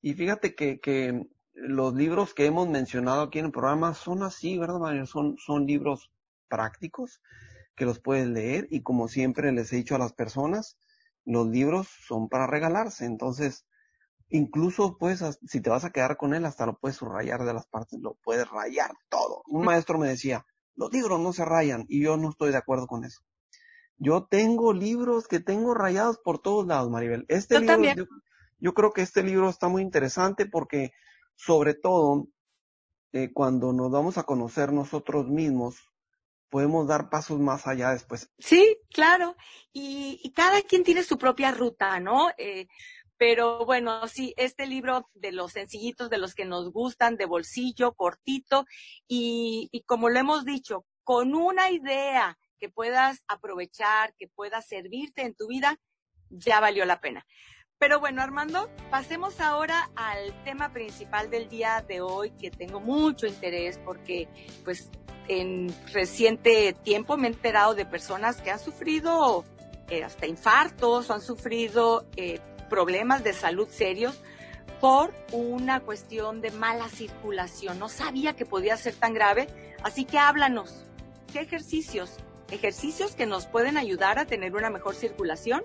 Y 0.01 0.15
fíjate 0.15 0.55
que, 0.55 0.79
que 0.79 1.27
los 1.53 1.93
libros 1.93 2.33
que 2.33 2.47
hemos 2.47 2.67
mencionado 2.67 3.21
aquí 3.21 3.37
en 3.37 3.45
el 3.45 3.51
programa 3.51 3.93
son 3.93 4.23
así, 4.23 4.57
¿verdad, 4.57 4.79
Mario? 4.79 5.05
Son, 5.05 5.37
son 5.37 5.67
libros 5.67 6.09
prácticos 6.47 7.21
que 7.75 7.85
los 7.85 7.99
puedes 7.99 8.25
leer 8.27 8.67
y 8.71 8.81
como 8.81 9.07
siempre 9.07 9.51
les 9.51 9.71
he 9.71 9.75
dicho 9.75 9.93
a 9.93 9.99
las 9.99 10.13
personas, 10.13 10.79
los 11.25 11.45
libros 11.47 11.87
son 12.07 12.27
para 12.27 12.47
regalarse. 12.47 13.05
Entonces, 13.05 13.67
incluso 14.29 14.97
pues, 14.97 15.23
si 15.45 15.61
te 15.61 15.69
vas 15.69 15.85
a 15.85 15.91
quedar 15.91 16.17
con 16.17 16.33
él, 16.33 16.45
hasta 16.45 16.65
lo 16.65 16.79
puedes 16.79 16.97
subrayar 16.97 17.45
de 17.45 17.53
las 17.53 17.67
partes, 17.67 17.99
lo 18.01 18.15
puedes 18.23 18.49
rayar 18.49 18.93
todo. 19.09 19.43
Un 19.45 19.65
maestro 19.65 19.99
me 19.99 20.07
decía, 20.07 20.43
los 20.75 20.91
libros 20.91 21.19
no 21.19 21.33
se 21.33 21.45
rayan 21.45 21.85
y 21.87 22.01
yo 22.01 22.17
no 22.17 22.31
estoy 22.31 22.49
de 22.49 22.57
acuerdo 22.57 22.87
con 22.87 23.05
eso. 23.05 23.21
Yo 24.03 24.25
tengo 24.27 24.73
libros 24.73 25.27
que 25.27 25.39
tengo 25.39 25.75
rayados 25.75 26.17
por 26.17 26.39
todos 26.39 26.65
lados, 26.65 26.89
Maribel. 26.89 27.23
Este 27.27 27.59
libro, 27.59 28.07
yo, 28.59 28.73
creo 28.73 28.93
que 28.93 29.03
este 29.03 29.21
libro 29.21 29.47
está 29.47 29.67
muy 29.67 29.83
interesante 29.83 30.47
porque, 30.47 30.91
sobre 31.35 31.75
todo, 31.75 32.27
eh, 33.13 33.31
cuando 33.31 33.73
nos 33.73 33.91
vamos 33.91 34.17
a 34.17 34.23
conocer 34.23 34.73
nosotros 34.73 35.27
mismos, 35.27 35.75
podemos 36.49 36.87
dar 36.87 37.11
pasos 37.11 37.39
más 37.39 37.67
allá 37.67 37.91
después. 37.91 38.31
Sí, 38.39 38.75
claro. 38.91 39.35
Y, 39.71 40.33
cada 40.35 40.63
quien 40.63 40.83
tiene 40.83 41.03
su 41.03 41.19
propia 41.19 41.51
ruta, 41.51 41.99
¿no? 41.99 42.31
Eh, 42.39 42.65
pero 43.17 43.67
bueno, 43.67 44.07
sí, 44.07 44.33
este 44.35 44.65
libro 44.65 45.11
de 45.13 45.31
los 45.31 45.51
sencillitos, 45.51 46.09
de 46.09 46.17
los 46.17 46.33
que 46.33 46.45
nos 46.45 46.71
gustan, 46.71 47.17
de 47.17 47.27
bolsillo, 47.27 47.93
cortito, 47.93 48.65
y, 49.07 49.69
y 49.71 49.83
como 49.83 50.09
lo 50.09 50.17
hemos 50.17 50.43
dicho, 50.43 50.87
con 51.03 51.35
una 51.35 51.69
idea 51.69 52.39
que 52.61 52.69
puedas 52.69 53.23
aprovechar, 53.27 54.13
que 54.15 54.27
puedas 54.27 54.67
servirte 54.67 55.23
en 55.23 55.35
tu 55.35 55.47
vida, 55.47 55.79
ya 56.29 56.61
valió 56.61 56.85
la 56.85 57.01
pena. 57.01 57.25
Pero 57.79 57.99
bueno, 57.99 58.21
Armando, 58.21 58.69
pasemos 58.91 59.41
ahora 59.41 59.89
al 59.95 60.43
tema 60.43 60.71
principal 60.71 61.31
del 61.31 61.49
día 61.49 61.83
de 61.85 61.99
hoy, 61.99 62.29
que 62.39 62.51
tengo 62.51 62.79
mucho 62.79 63.25
interés 63.25 63.79
porque, 63.83 64.29
pues, 64.63 64.91
en 65.27 65.73
reciente 65.91 66.73
tiempo 66.83 67.17
me 67.17 67.27
he 67.27 67.31
enterado 67.31 67.73
de 67.73 67.85
personas 67.85 68.39
que 68.41 68.51
han 68.51 68.59
sufrido 68.59 69.43
eh, 69.91 70.05
hasta 70.05 70.25
infartos 70.25 71.11
han 71.11 71.21
sufrido 71.21 72.05
eh, 72.15 72.39
problemas 72.69 73.25
de 73.25 73.33
salud 73.33 73.67
serios 73.67 74.21
por 74.79 75.13
una 75.33 75.81
cuestión 75.81 76.39
de 76.39 76.49
mala 76.51 76.87
circulación. 76.87 77.77
No 77.77 77.89
sabía 77.89 78.33
que 78.33 78.45
podía 78.45 78.77
ser 78.77 78.95
tan 78.95 79.13
grave, 79.13 79.47
así 79.83 80.05
que 80.05 80.17
háblanos. 80.17 80.85
¿Qué 81.33 81.41
ejercicios 81.41 82.17
ejercicios 82.51 83.15
que 83.15 83.25
nos 83.25 83.47
pueden 83.47 83.77
ayudar 83.77 84.19
a 84.19 84.25
tener 84.25 84.55
una 84.55 84.69
mejor 84.69 84.95
circulación? 84.95 85.63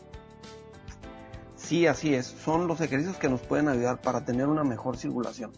Sí, 1.57 1.87
así 1.87 2.15
es. 2.15 2.27
Son 2.27 2.69
los 2.69 2.81
ejercicios 2.81 3.17
que 3.17 3.29
nos 3.29 3.41
pueden 3.41 3.69
ayudar 3.69 4.01
para 4.01 4.25
tener 4.25 4.47
una 4.47 4.65
mejor 4.65 4.97
circulación. 4.97 5.53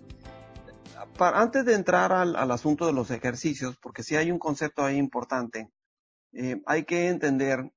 antes 1.18 1.64
de 1.64 1.74
entrar 1.74 2.12
al, 2.12 2.50
asunto 2.50 2.86
de 2.86 2.92
los 2.92 3.10
ejercicios, 3.10 3.76
porque 3.76 4.02
sí 4.02 4.16
hay 4.16 4.30
un 4.30 4.38
concepto 4.38 4.84
ahí 4.84 4.96
importante, 4.96 5.70
eh, 6.32 6.62
hay 6.66 6.84
que 6.84 7.08
entender 7.08 7.72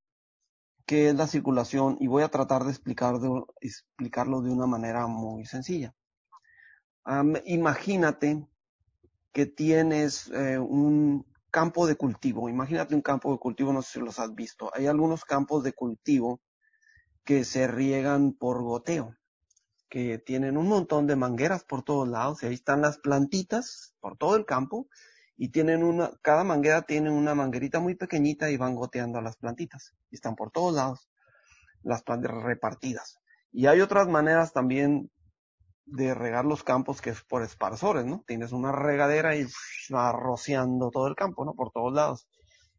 qué 0.86 1.10
es 1.10 1.16
la 1.16 1.28
circulación 1.28 1.98
y 2.00 2.08
voy 2.08 2.24
a 2.24 2.30
tratar 2.30 2.64
de, 2.64 2.72
explicar 2.72 3.16
explicarlo 3.60 4.42
de 4.42 4.52
una 4.52 4.68
manera 4.68 5.08
muy 5.08 5.46
sencilla. 5.46 5.94
imagínate 7.46 8.46
que 9.32 9.46
tienes 9.46 10.28
eh, 10.30 10.60
un, 10.60 11.26
campo 11.52 11.86
de 11.86 11.96
cultivo. 11.96 12.50
Imagínate 12.50 12.96
un 12.96 13.02
campo 13.02 13.32
de 13.32 13.38
cultivo, 13.38 13.74
no 13.74 13.82
sé 13.82 13.94
si 13.94 14.00
los 14.00 14.20
has 14.20 14.34
visto. 14.34 14.72
Hay 14.74 14.88
algunos 14.88 15.26
campos 15.26 15.64
de 15.64 15.74
cultivo 15.74 16.42
que 17.24 17.44
se 17.44 17.68
riegan 17.68 18.34
por 18.34 18.64
goteo, 18.64 19.16
que 19.90 20.18
tienen 20.18 20.58
un 20.58 20.68
montón 20.68 21.06
de 21.06 21.16
mangueras 21.16 21.64
por 21.64 21.84
todos 21.84 22.08
lados 22.08 22.42
y 22.42 22.48
ahí 22.48 22.54
están 22.54 22.82
las 22.82 22.98
plantitas 22.98 23.94
por 24.00 24.18
todo 24.18 24.36
el 24.36 24.46
campo 24.46 24.88
y 25.38 25.50
tienen 25.50 25.84
una, 25.84 26.12
cada 26.22 26.44
manguera 26.44 26.84
tiene 26.84 27.12
una 27.12 27.36
manguerita 27.36 27.80
muy 27.80 27.96
pequeñita 27.96 28.50
y 28.50 28.58
van 28.58 28.76
goteando 28.76 29.20
a 29.20 29.22
las 29.22 29.38
plantitas 29.38 29.94
y 30.10 30.16
están 30.16 30.36
por 30.36 30.52
todos 30.52 30.74
lados 30.74 31.10
las 31.84 32.04
plantas 32.04 32.32
repartidas. 32.32 33.20
Y 33.52 33.66
hay 33.66 33.82
otras 33.82 34.08
maneras 34.08 34.54
también 34.54 35.12
de 35.86 36.14
regar 36.14 36.46
los 36.46 36.64
campos 36.64 37.02
que 37.02 37.10
es 37.10 37.22
por 37.22 37.44
esparsores, 37.44 38.06
¿no? 38.06 38.24
Tienes 38.28 38.52
una 38.52 38.72
regadera 38.72 39.36
y 39.36 39.46
va 39.94 40.12
rociando 40.12 40.90
todo 40.92 41.08
el 41.08 41.16
campo, 41.16 41.46
¿no? 41.46 41.54
Por 41.54 41.72
todos 41.72 41.94
lados. 41.94 42.28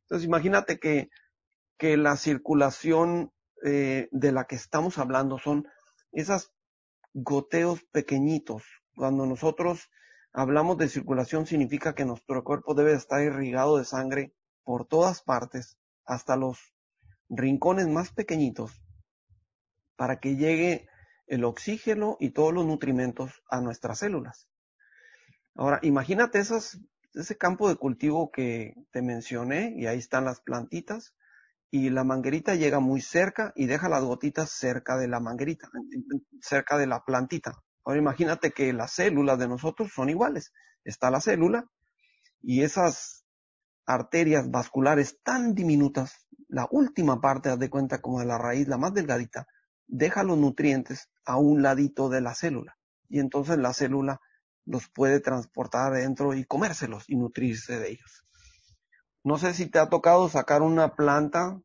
Entonces 0.03 0.27
imagínate 0.27 0.79
que, 0.79 1.11
que 1.79 1.97
la 1.97 2.17
circulación 2.17 3.33
eh, 3.65 4.09
de 4.12 4.33
la 4.33 4.45
que 4.45 4.57
estamos 4.57 4.99
hablando 4.99 5.38
son 5.38 5.69
esas 6.12 6.53
goteos 7.15 7.83
pequeñitos. 7.93 8.65
Cuando 8.95 9.27
nosotros 9.27 9.91
hablamos 10.33 10.79
de 10.79 10.88
circulación 10.88 11.47
significa 11.47 11.95
que 11.95 12.05
nuestro 12.05 12.43
cuerpo 12.45 12.75
debe 12.75 12.95
estar 12.95 13.23
irrigado 13.23 13.79
de 13.79 13.85
sangre 13.85 14.35
por 14.65 14.87
todas 14.87 15.23
partes, 15.23 15.79
hasta 16.05 16.37
los 16.37 16.59
rincones 17.29 17.88
más 17.88 18.12
pequeñitos, 18.12 18.83
para 19.97 20.21
que 20.21 20.37
llegue 20.37 20.88
el 21.33 21.45
oxígeno 21.45 22.18
y 22.21 22.33
todos 22.33 22.53
los 22.53 22.66
nutrimentos 22.66 23.42
a 23.49 23.62
nuestras 23.62 24.01
células. 24.01 24.51
Ahora, 25.55 25.79
imagínate 25.81 26.40
ese 26.40 27.38
campo 27.38 27.71
de 27.71 27.77
cultivo 27.77 28.31
que 28.31 28.75
te 28.90 29.01
mencioné 29.01 29.73
y 29.75 29.87
ahí 29.87 29.99
están 29.99 30.27
las 30.27 30.42
plantitas 30.42 31.14
y 31.71 31.88
la 31.88 32.05
manguerita 32.05 32.55
llega 32.55 32.81
muy 32.81 33.01
cerca 33.01 33.51
y 33.57 33.64
deja 33.64 33.88
las 33.88 34.05
gotitas 34.05 34.51
cerca 34.51 34.99
de 34.99 35.09
la 35.09 35.21
manguerita, 35.21 35.71
cerca 36.42 36.77
de 36.77 36.87
la 36.87 37.03
plantita. 37.03 37.55
Ahora 37.83 37.99
imagínate 37.99 38.51
que 38.51 38.75
las 38.75 38.92
células 38.92 39.38
de 39.38 39.49
nosotros 39.49 39.90
son 39.90 40.11
iguales. 40.11 40.53
Está 40.85 41.11
la 41.11 41.23
célula 41.23 41.64
y 42.42 42.61
esas 42.61 43.25
arterias 43.87 44.51
vasculares 44.51 45.18
tan 45.23 45.55
diminutas, 45.55 46.27
la 46.49 46.68
última 46.71 47.23
parte, 47.23 47.49
haz 47.49 47.59
de 47.59 47.71
cuenta 47.71 48.03
como 48.03 48.21
de 48.21 48.27
la 48.27 48.37
raíz, 48.37 48.68
la 48.68 48.77
más 48.77 48.92
delgadita, 48.92 49.47
deja 49.93 50.23
los 50.23 50.39
nutrientes 50.39 51.11
a 51.27 51.37
un 51.37 51.63
ladito 51.63 52.09
de 52.09 52.23
la 52.23 52.35
célula 52.35 52.79
y 53.11 53.21
entonces 53.21 53.59
la 53.59 53.75
célula 53.75 54.21
los 54.65 54.89
puede 54.89 55.21
transportar 55.21 55.93
adentro 55.93 56.33
y 56.35 56.45
comérselos 56.45 57.05
y 57.09 57.17
nutrirse 57.17 57.79
de 57.79 57.91
ellos. 57.91 58.25
No 59.23 59.37
sé 59.37 59.53
si 59.53 59.67
te 59.67 59.79
ha 59.79 59.91
tocado 59.91 60.31
sacar 60.31 60.63
una 60.63 60.95
planta 60.95 61.61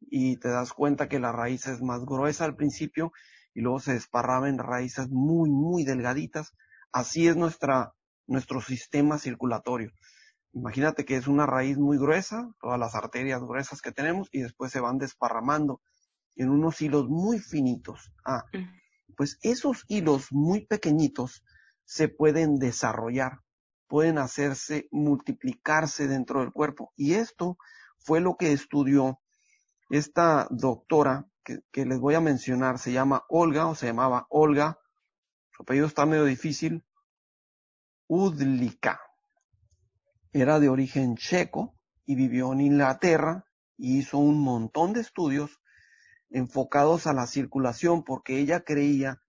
y 0.00 0.38
te 0.38 0.48
das 0.48 0.72
cuenta 0.72 1.08
que 1.08 1.20
la 1.20 1.30
raíz 1.30 1.68
es 1.68 1.80
más 1.80 2.04
gruesa 2.04 2.44
al 2.44 2.56
principio 2.56 3.12
y 3.54 3.60
luego 3.60 3.78
se 3.78 3.92
desparrama 3.92 4.48
en 4.48 4.58
raíces 4.58 5.08
muy, 5.08 5.48
muy 5.48 5.84
delgaditas. 5.84 6.52
Así 6.90 7.28
es 7.28 7.36
nuestra, 7.36 7.94
nuestro 8.26 8.60
sistema 8.60 9.18
circulatorio. 9.18 9.92
Imagínate 10.52 11.04
que 11.04 11.16
es 11.16 11.28
una 11.28 11.46
raíz 11.46 11.78
muy 11.78 11.96
gruesa, 11.96 12.50
todas 12.60 12.78
las 12.78 12.96
arterias 12.96 13.40
gruesas 13.40 13.80
que 13.80 13.92
tenemos 13.92 14.28
y 14.32 14.40
después 14.42 14.72
se 14.72 14.80
van 14.80 14.98
desparramando 14.98 15.80
en 16.36 16.50
unos 16.50 16.80
hilos 16.80 17.08
muy 17.08 17.38
finitos. 17.38 18.12
Ah, 18.24 18.44
pues 19.16 19.38
esos 19.42 19.84
hilos 19.88 20.28
muy 20.30 20.66
pequeñitos 20.66 21.44
se 21.84 22.08
pueden 22.08 22.56
desarrollar 22.56 23.40
pueden 23.92 24.16
hacerse 24.16 24.88
multiplicarse 24.90 26.08
dentro 26.08 26.40
del 26.40 26.50
cuerpo. 26.50 26.94
Y 26.96 27.12
esto 27.12 27.58
fue 27.98 28.20
lo 28.20 28.38
que 28.38 28.52
estudió 28.52 29.20
esta 29.90 30.48
doctora 30.48 31.26
que, 31.44 31.58
que 31.70 31.84
les 31.84 32.00
voy 32.00 32.14
a 32.14 32.22
mencionar. 32.22 32.78
Se 32.78 32.90
llama 32.90 33.22
Olga 33.28 33.66
o 33.66 33.74
se 33.74 33.84
llamaba 33.84 34.26
Olga. 34.30 34.78
Su 35.54 35.64
apellido 35.64 35.86
está 35.86 36.06
medio 36.06 36.24
difícil. 36.24 36.86
Udlika. 38.06 38.98
Era 40.32 40.58
de 40.58 40.70
origen 40.70 41.14
checo 41.18 41.74
y 42.06 42.14
vivió 42.14 42.54
en 42.54 42.62
Inglaterra 42.62 43.44
y 43.76 43.98
hizo 43.98 44.16
un 44.16 44.40
montón 44.40 44.94
de 44.94 45.02
estudios 45.02 45.60
enfocados 46.32 47.06
a 47.06 47.12
la 47.12 47.26
circulación 47.26 48.04
porque 48.04 48.38
ella 48.38 48.64
creía 48.64 49.22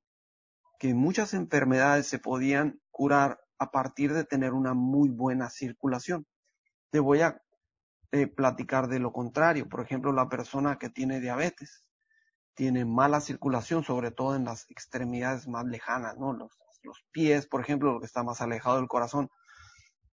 que 0.80 0.94
muchas 0.94 1.34
enfermedades 1.34 2.08
se 2.08 2.20
podían 2.20 2.82
curar 2.92 3.40
a 3.58 3.72
partir 3.72 4.14
de 4.14 4.26
tener 4.26 4.54
una 4.54 4.74
muy 4.74 5.10
buena 5.10 5.50
circulación. 5.50 6.26
Te 6.90 7.00
voy 7.00 7.22
a 7.22 7.42
eh, 8.12 8.28
platicar 8.28 8.88
de 8.88 9.00
lo 9.00 9.12
contrario. 9.12 9.68
Por 9.70 9.82
ejemplo, 9.82 10.12
la 10.12 10.30
persona 10.30 10.78
que 10.78 10.90
tiene 10.90 11.20
diabetes 11.20 11.86
tiene 12.54 12.86
mala 12.86 13.22
circulación, 13.22 13.84
sobre 13.84 14.12
todo 14.12 14.36
en 14.36 14.46
las 14.46 14.70
extremidades 14.70 15.48
más 15.48 15.66
lejanas, 15.66 16.18
¿no? 16.18 16.34
Los, 16.34 16.52
los 16.84 17.04
pies, 17.12 17.48
por 17.48 17.62
ejemplo, 17.62 17.94
lo 17.94 18.00
que 18.00 18.06
está 18.06 18.24
más 18.24 18.42
alejado 18.42 18.78
del 18.78 18.88
corazón, 18.88 19.30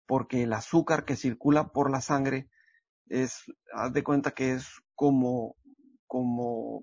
porque 0.06 0.44
el 0.44 0.52
azúcar 0.52 1.04
que 1.04 1.16
circula 1.16 1.68
por 1.68 1.90
la 1.90 2.00
sangre 2.00 2.48
es, 3.06 3.44
haz 3.74 3.92
de 3.92 4.02
cuenta 4.02 4.30
que 4.30 4.52
es 4.52 4.68
como, 4.94 5.56
como, 6.10 6.82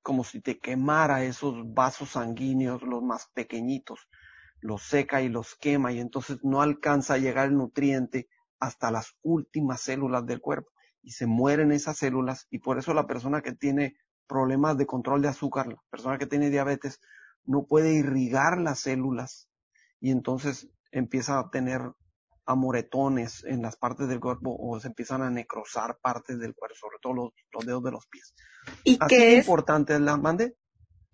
como 0.00 0.24
si 0.24 0.40
te 0.40 0.58
quemara 0.58 1.22
esos 1.22 1.54
vasos 1.74 2.12
sanguíneos, 2.12 2.80
los 2.82 3.02
más 3.02 3.28
pequeñitos, 3.34 4.08
los 4.62 4.82
seca 4.84 5.20
y 5.20 5.28
los 5.28 5.54
quema 5.54 5.92
y 5.92 6.00
entonces 6.00 6.38
no 6.42 6.62
alcanza 6.62 7.14
a 7.14 7.18
llegar 7.18 7.48
el 7.48 7.58
nutriente 7.58 8.30
hasta 8.58 8.90
las 8.90 9.18
últimas 9.20 9.82
células 9.82 10.24
del 10.24 10.40
cuerpo 10.40 10.70
y 11.02 11.10
se 11.10 11.26
mueren 11.26 11.72
esas 11.72 11.98
células 11.98 12.46
y 12.48 12.60
por 12.60 12.78
eso 12.78 12.94
la 12.94 13.06
persona 13.06 13.42
que 13.42 13.52
tiene 13.52 13.96
problemas 14.26 14.78
de 14.78 14.86
control 14.86 15.20
de 15.20 15.28
azúcar, 15.28 15.66
la 15.66 15.82
persona 15.90 16.16
que 16.16 16.26
tiene 16.26 16.48
diabetes, 16.48 17.02
no 17.44 17.66
puede 17.66 17.92
irrigar 17.92 18.58
las 18.58 18.80
células 18.80 19.50
y 20.00 20.10
entonces 20.10 20.70
empieza 20.90 21.38
a 21.38 21.50
tener 21.50 21.82
amoretones 22.46 23.44
en 23.44 23.62
las 23.62 23.76
partes 23.76 24.08
del 24.08 24.20
cuerpo 24.20 24.56
o 24.58 24.78
se 24.80 24.88
empiezan 24.88 25.22
a 25.22 25.30
necrosar 25.30 25.98
partes 26.00 26.38
del 26.38 26.54
cuerpo, 26.54 26.76
sobre 26.76 26.98
todo 27.00 27.12
los, 27.14 27.30
los 27.52 27.64
dedos 27.66 27.82
de 27.84 27.90
los 27.92 28.06
pies. 28.06 28.34
¿Y 28.84 28.96
Así 29.00 29.14
es? 29.16 29.38
importante 29.38 29.98
la 30.00 30.16
mande. 30.16 30.56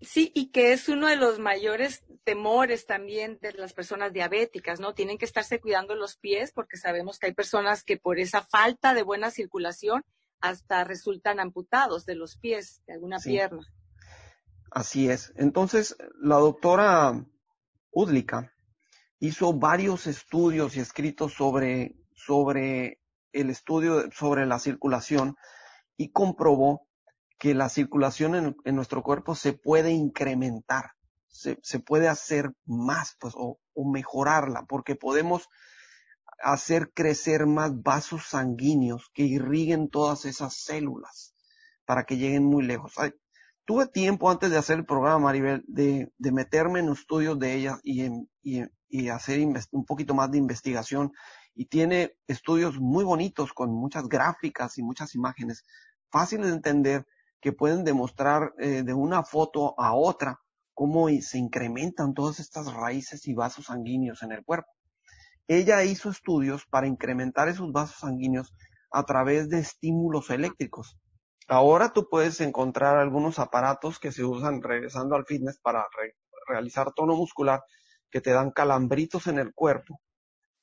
Sí, 0.01 0.31
y 0.33 0.49
que 0.51 0.71
es 0.71 0.87
uno 0.87 1.07
de 1.07 1.17
los 1.17 1.39
mayores 1.39 2.05
temores 2.23 2.85
también 2.85 3.37
de 3.41 3.51
las 3.53 3.73
personas 3.73 4.13
diabéticas, 4.13 4.79
¿no? 4.79 4.93
Tienen 4.93 5.17
que 5.17 5.25
estarse 5.25 5.59
cuidando 5.59 5.93
los 5.95 6.15
pies 6.15 6.53
porque 6.53 6.77
sabemos 6.77 7.19
que 7.19 7.27
hay 7.27 7.33
personas 7.33 7.83
que 7.83 7.97
por 7.97 8.17
esa 8.17 8.41
falta 8.41 8.93
de 8.93 9.03
buena 9.03 9.29
circulación 9.29 10.05
hasta 10.39 10.85
resultan 10.85 11.41
amputados 11.41 12.05
de 12.05 12.15
los 12.15 12.37
pies, 12.37 12.81
de 12.87 12.93
alguna 12.93 13.19
Sí. 13.19 13.31
pierna. 13.31 13.67
Así 14.71 15.09
es. 15.09 15.33
Entonces, 15.35 15.97
la 16.21 16.35
doctora 16.37 17.25
Udlika 17.91 18.53
hizo 19.19 19.53
varios 19.53 20.07
estudios 20.07 20.75
y 20.75 20.79
escritos 20.79 21.33
sobre, 21.33 21.95
sobre 22.15 22.99
el 23.31 23.49
estudio 23.49 24.09
sobre 24.11 24.45
la 24.45 24.59
circulación 24.59 25.35
y 25.97 26.11
comprobó 26.11 26.87
que 27.37 27.53
la 27.53 27.69
circulación 27.69 28.35
en, 28.35 28.57
en 28.65 28.75
nuestro 28.75 29.01
cuerpo 29.03 29.35
se 29.35 29.53
puede 29.53 29.91
incrementar, 29.91 30.91
se, 31.29 31.79
puede 31.79 32.07
hacer 32.07 32.51
más, 32.65 33.15
pues, 33.19 33.33
o, 33.37 33.59
mejorarla, 33.75 34.65
porque 34.67 34.95
podemos 34.95 35.47
hacer 36.43 36.91
crecer 36.93 37.45
más 37.45 37.81
vasos 37.81 38.27
sanguíneos 38.27 39.09
que 39.13 39.23
irriguen 39.23 39.89
todas 39.89 40.25
esas 40.25 40.55
células 40.55 41.33
para 41.85 42.03
que 42.03 42.17
lleguen 42.17 42.43
muy 42.43 42.65
lejos. 42.65 42.93
Tuve 43.63 43.87
tiempo 43.87 44.29
antes 44.29 44.49
de 44.51 44.57
hacer 44.57 44.79
el 44.79 44.85
programa, 44.85 45.19
Maribel, 45.19 45.63
de, 45.67 46.11
de 46.17 46.31
meterme 46.31 46.79
en 46.79 46.89
estudios 46.89 47.39
de 47.39 47.53
ella 47.53 47.79
y, 47.83 48.01
en, 48.01 48.29
y, 48.41 48.63
y 48.89 49.09
hacer 49.09 49.39
un 49.71 49.85
poquito 49.85 50.13
más 50.13 50.31
de 50.31 50.37
investigación. 50.37 51.11
Y 51.55 51.65
tiene 51.65 52.15
estudios 52.27 52.79
muy 52.79 53.03
bonitos 53.03 53.53
con 53.53 53.71
muchas 53.71 54.07
gráficas 54.07 54.77
y 54.77 54.83
muchas 54.83 55.15
imágenes 55.15 55.63
fáciles 56.11 56.47
de 56.47 56.53
entender 56.53 57.05
que 57.41 57.53
pueden 57.53 57.83
demostrar 57.83 58.53
eh, 58.59 58.83
de 58.83 58.93
una 58.93 59.23
foto 59.23 59.79
a 59.79 59.93
otra 59.93 60.39
cómo 60.73 61.09
se 61.21 61.37
incrementan 61.37 62.13
todas 62.13 62.39
estas 62.39 62.73
raíces 62.73 63.27
y 63.27 63.33
vasos 63.33 63.65
sanguíneos 63.65 64.23
en 64.23 64.31
el 64.31 64.43
cuerpo. 64.43 64.69
Ella 65.47 65.83
hizo 65.83 66.09
estudios 66.09 66.65
para 66.69 66.87
incrementar 66.87 67.49
esos 67.49 67.71
vasos 67.71 67.97
sanguíneos 67.99 68.53
a 68.91 69.03
través 69.03 69.49
de 69.49 69.59
estímulos 69.59 70.29
eléctricos. 70.29 70.97
Ahora 71.47 71.91
tú 71.91 72.07
puedes 72.09 72.39
encontrar 72.41 72.97
algunos 72.97 73.39
aparatos 73.39 73.99
que 73.99 74.11
se 74.11 74.23
usan 74.23 74.61
regresando 74.61 75.15
al 75.15 75.25
fitness 75.25 75.59
para 75.59 75.85
re- 75.97 76.15
realizar 76.47 76.93
tono 76.93 77.15
muscular 77.15 77.61
que 78.11 78.21
te 78.21 78.31
dan 78.31 78.51
calambritos 78.51 79.27
en 79.27 79.39
el 79.39 79.53
cuerpo 79.53 80.01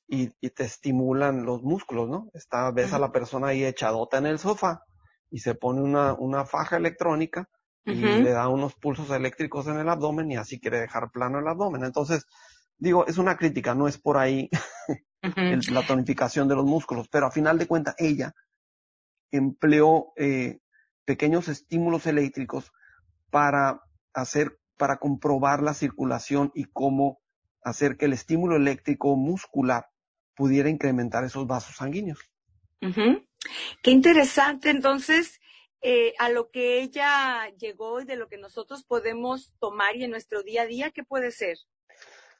y, 0.07 0.31
y 0.41 0.49
te 0.51 0.63
estimulan 0.63 1.45
los 1.45 1.63
músculos, 1.63 2.09
¿no? 2.09 2.29
Está, 2.33 2.71
ves 2.71 2.93
a 2.93 2.99
la 2.99 3.11
persona 3.11 3.47
ahí 3.47 3.65
echadota 3.65 4.17
en 4.17 4.25
el 4.27 4.39
sofá 4.39 4.83
y 5.29 5.39
se 5.39 5.55
pone 5.55 5.81
una, 5.81 6.13
una 6.13 6.45
faja 6.45 6.77
electrónica 6.77 7.49
y 7.85 7.95
le 8.23 8.31
da 8.31 8.47
unos 8.49 8.75
pulsos 8.75 9.09
eléctricos 9.11 9.67
en 9.67 9.77
el 9.79 9.89
abdomen 9.89 10.31
y 10.31 10.37
así 10.37 10.59
quiere 10.59 10.79
dejar 10.79 11.11
plano 11.11 11.39
el 11.39 11.47
abdomen. 11.47 11.83
Entonces, 11.83 12.25
digo, 12.77 13.05
es 13.07 13.17
una 13.17 13.37
crítica, 13.37 13.75
no 13.75 13.87
es 13.87 13.97
por 13.97 14.17
ahí 14.17 14.49
el- 15.53 15.61
la 15.73 15.85
tonificación 15.85 16.47
de 16.47 16.55
los 16.55 16.65
músculos, 16.65 17.07
pero 17.09 17.27
a 17.27 17.31
final 17.31 17.57
de 17.57 17.67
cuentas 17.67 17.95
ella 17.97 18.33
empleó 19.31 20.13
eh, 20.15 20.59
pequeños 21.05 21.47
estímulos 21.47 22.05
eléctricos 22.07 22.71
para 23.29 23.81
hacer, 24.13 24.59
para 24.77 24.97
comprobar 24.97 25.61
la 25.63 25.73
circulación 25.73 26.51
y 26.55 26.65
cómo 26.65 27.19
hacer 27.69 27.97
que 27.97 28.05
el 28.05 28.13
estímulo 28.13 28.55
eléctrico 28.55 29.15
muscular 29.15 29.87
pudiera 30.35 30.69
incrementar 30.69 31.23
esos 31.23 31.47
vasos 31.47 31.75
sanguíneos. 31.75 32.19
Qué 33.81 33.91
interesante. 33.91 34.69
Entonces, 34.69 35.39
eh, 35.81 36.13
a 36.19 36.29
lo 36.29 36.49
que 36.49 36.81
ella 36.81 37.49
llegó 37.57 38.01
y 38.01 38.05
de 38.05 38.15
lo 38.15 38.27
que 38.27 38.37
nosotros 38.37 38.83
podemos 38.83 39.53
tomar 39.59 39.95
y 39.95 40.03
en 40.03 40.11
nuestro 40.11 40.43
día 40.43 40.63
a 40.63 40.65
día, 40.65 40.91
¿qué 40.91 41.03
puede 41.03 41.31
ser? 41.31 41.57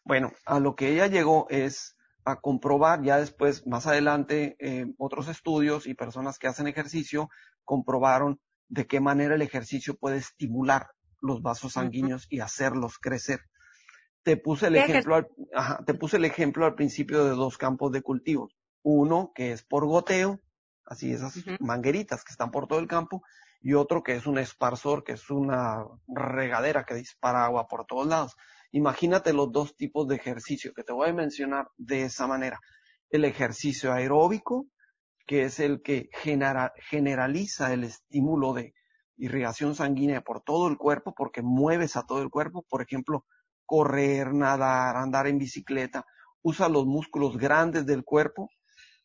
Bueno, 0.04 0.32
a 0.46 0.60
lo 0.60 0.76
que 0.76 0.90
ella 0.90 1.08
llegó 1.08 1.48
es 1.50 1.98
a 2.24 2.40
comprobar 2.40 3.04
ya 3.04 3.18
después, 3.18 3.66
más 3.68 3.88
adelante, 3.88 4.56
eh, 4.60 4.86
otros 4.98 5.28
estudios 5.28 5.88
y 5.88 5.94
personas 5.94 6.38
que 6.38 6.48
hacen 6.48 6.68
ejercicio 6.68 7.30
comprobaron 7.63 8.40
de 8.70 8.86
qué 8.86 9.00
manera 9.00 9.36
el 9.36 9.42
ejercicio 9.42 9.96
puede 9.96 10.18
estimular 10.18 10.88
los 11.22 11.42
vasos 11.42 11.74
sanguíneos 11.74 12.28
y 12.30 12.42
hacerlos 12.42 12.98
crecer. 13.00 13.40
Te 14.28 14.36
puse 14.36 14.68
el 14.68 14.74
¿Qué 14.74 14.80
ejemplo, 14.82 15.16
al, 15.16 15.30
ajá, 15.54 15.82
te 15.86 15.94
puse 15.94 16.18
el 16.18 16.26
ejemplo 16.26 16.66
al 16.66 16.76
principio 16.76 17.24
de 17.24 17.30
dos 17.30 17.58
campos 17.58 17.94
de 17.94 18.02
cultivos. 18.02 18.58
Uno 18.84 19.32
que 19.34 19.54
es 19.54 19.63
por 19.63 19.86
goteo, 19.86 20.42
así 20.84 21.13
esas 21.13 21.46
mangueritas 21.62 22.26
que 22.26 22.34
están 22.34 22.52
por 22.52 22.68
todo 22.68 22.80
el 22.80 22.90
campo, 22.90 23.22
y 23.62 23.74
otro 23.74 24.04
que 24.04 24.16
es 24.16 24.28
un 24.28 24.38
esparsor, 24.38 25.06
que 25.06 25.13
es 25.13 25.30
una 25.30 25.86
regadera 26.10 26.84
que 26.84 26.96
dispara 26.96 27.46
agua 27.46 27.70
por 27.70 27.86
todos 27.86 28.06
lados. 28.06 28.36
Imagínate 28.74 29.32
los 29.32 29.50
dos 29.54 29.78
tipos 29.78 30.10
de 30.10 30.18
ejercicio 30.18 30.74
que 30.74 30.84
te 30.84 30.92
voy 30.92 31.08
a 31.08 31.13
mencionar 31.13 31.70
de 31.78 32.04
esa 32.04 32.28
manera. 32.28 32.60
El 33.10 33.24
ejercicio 33.24 33.94
aeróbico, 33.94 34.68
que 35.26 35.44
es 35.44 35.62
el 35.62 35.82
que 35.82 36.10
genera- 36.12 36.74
generaliza 36.90 37.72
el 37.72 37.86
estímulo 37.86 38.52
de 38.52 38.74
irrigación 39.16 39.74
sanguínea 39.74 40.20
por 40.20 40.42
todo 40.42 40.68
el 40.68 40.76
cuerpo, 40.76 41.13
porque 41.16 41.42
mueves 41.42 41.96
a 41.96 42.04
todo 42.04 42.22
el 42.22 42.30
cuerpo, 42.30 42.66
por 42.68 42.82
ejemplo, 42.82 43.24
correr, 43.67 44.34
nadar, 44.34 44.95
andar 44.95 45.27
en 45.27 45.38
bicicleta, 45.38 46.06
usa 46.41 46.69
los 46.69 46.88
músculos 46.88 47.38
grandes 47.38 47.86
del 47.86 48.03
cuerpo 48.03 48.49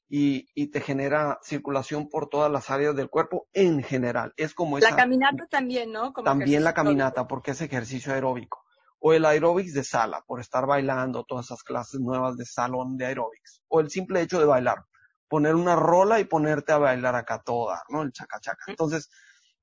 y, 0.09 0.49
y 0.55 0.69
te 0.69 0.81
genera 0.81 1.39
circulación 1.43 2.09
por 2.09 2.29
todas 2.29 2.51
las 2.51 2.71
áreas 2.71 2.95
del 2.95 3.11
cuerpo 3.11 3.49
en 3.53 3.83
general. 3.83 4.33
Es 4.37 4.55
como 4.55 4.79
La 4.79 4.89
esa, 4.89 4.97
caminata 4.97 5.47
también, 5.47 5.91
¿no? 5.93 6.13
Como 6.13 6.25
también 6.25 6.63
la 6.65 6.73
caminata, 6.73 7.27
porque 7.27 7.51
es 7.51 7.61
ejercicio 7.61 8.15
aeróbico. 8.15 8.63
O 9.01 9.13
el 9.13 9.25
aeróbics 9.25 9.75
de 9.75 9.83
sala, 9.83 10.23
por 10.27 10.39
estar 10.41 10.65
bailando 10.67 11.25
todas 11.25 11.47
esas 11.47 11.65
clases 11.65 11.99
nuevas 12.01 12.37
de 12.37 12.45
salón 12.45 12.97
de 12.97 13.07
aeróbics. 13.07 13.63
O 13.69 13.81
el 13.81 13.91
simple 13.91 14.21
hecho 14.21 14.39
de 14.39 14.45
bailar. 14.45 14.85
Poner 15.29 15.57
una 15.57 15.75
rola 15.75 16.21
y 16.21 16.25
ponerte 16.25 16.73
a 16.73 16.79
bailar 16.79 17.17
acá 17.17 17.43
toda, 17.43 17.83
¿no? 17.89 18.03
El 18.03 18.13
chaca 18.13 18.39
chaca. 18.39 18.65
Entonces, 18.69 19.11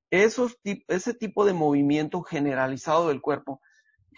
esos, 0.10 0.58
ese 0.64 1.14
tipo 1.14 1.46
de 1.46 1.54
movimiento 1.54 2.22
generalizado 2.24 3.08
del 3.10 3.22
cuerpo 3.22 3.62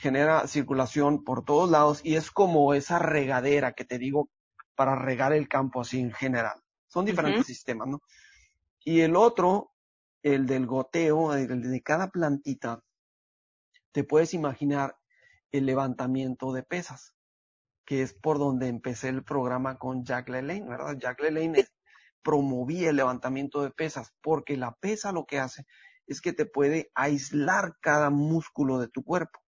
genera 0.01 0.47
circulación 0.47 1.23
por 1.23 1.45
todos 1.45 1.69
lados 1.69 2.01
y 2.03 2.15
es 2.15 2.31
como 2.31 2.73
esa 2.73 2.99
regadera 2.99 3.73
que 3.73 3.85
te 3.85 3.99
digo 3.99 4.29
para 4.75 4.95
regar 4.95 5.31
el 5.31 5.47
campo 5.47 5.81
así 5.81 5.99
en 5.99 6.11
general. 6.11 6.59
Son 6.87 7.05
diferentes 7.05 7.45
sistemas, 7.45 7.87
¿no? 7.87 8.01
Y 8.83 9.01
el 9.01 9.15
otro, 9.15 9.71
el 10.23 10.47
del 10.47 10.65
goteo, 10.65 11.33
el 11.35 11.61
de 11.61 11.81
cada 11.81 12.09
plantita, 12.09 12.83
te 13.91 14.03
puedes 14.03 14.33
imaginar 14.33 14.97
el 15.51 15.65
levantamiento 15.67 16.51
de 16.51 16.63
pesas. 16.63 17.15
que 17.85 18.01
es 18.03 18.13
por 18.13 18.39
donde 18.39 18.67
empecé 18.67 19.09
el 19.09 19.23
programa 19.23 19.77
con 19.77 20.05
Jack 20.05 20.29
LaLanne, 20.29 20.67
¿verdad? 20.67 20.97
Jack 20.97 21.19
LaLanne 21.21 21.67
promovía 22.23 22.89
el 22.91 22.95
levantamiento 22.95 23.63
de 23.63 23.71
pesas, 23.71 24.13
porque 24.21 24.55
la 24.55 24.71
pesa 24.79 25.11
lo 25.11 25.25
que 25.25 25.39
hace 25.39 25.65
es 26.07 26.21
que 26.21 26.33
te 26.33 26.45
puede 26.45 26.89
aislar 26.95 27.75
cada 27.81 28.09
músculo 28.09 28.79
de 28.79 28.87
tu 28.87 29.03
cuerpo. 29.03 29.39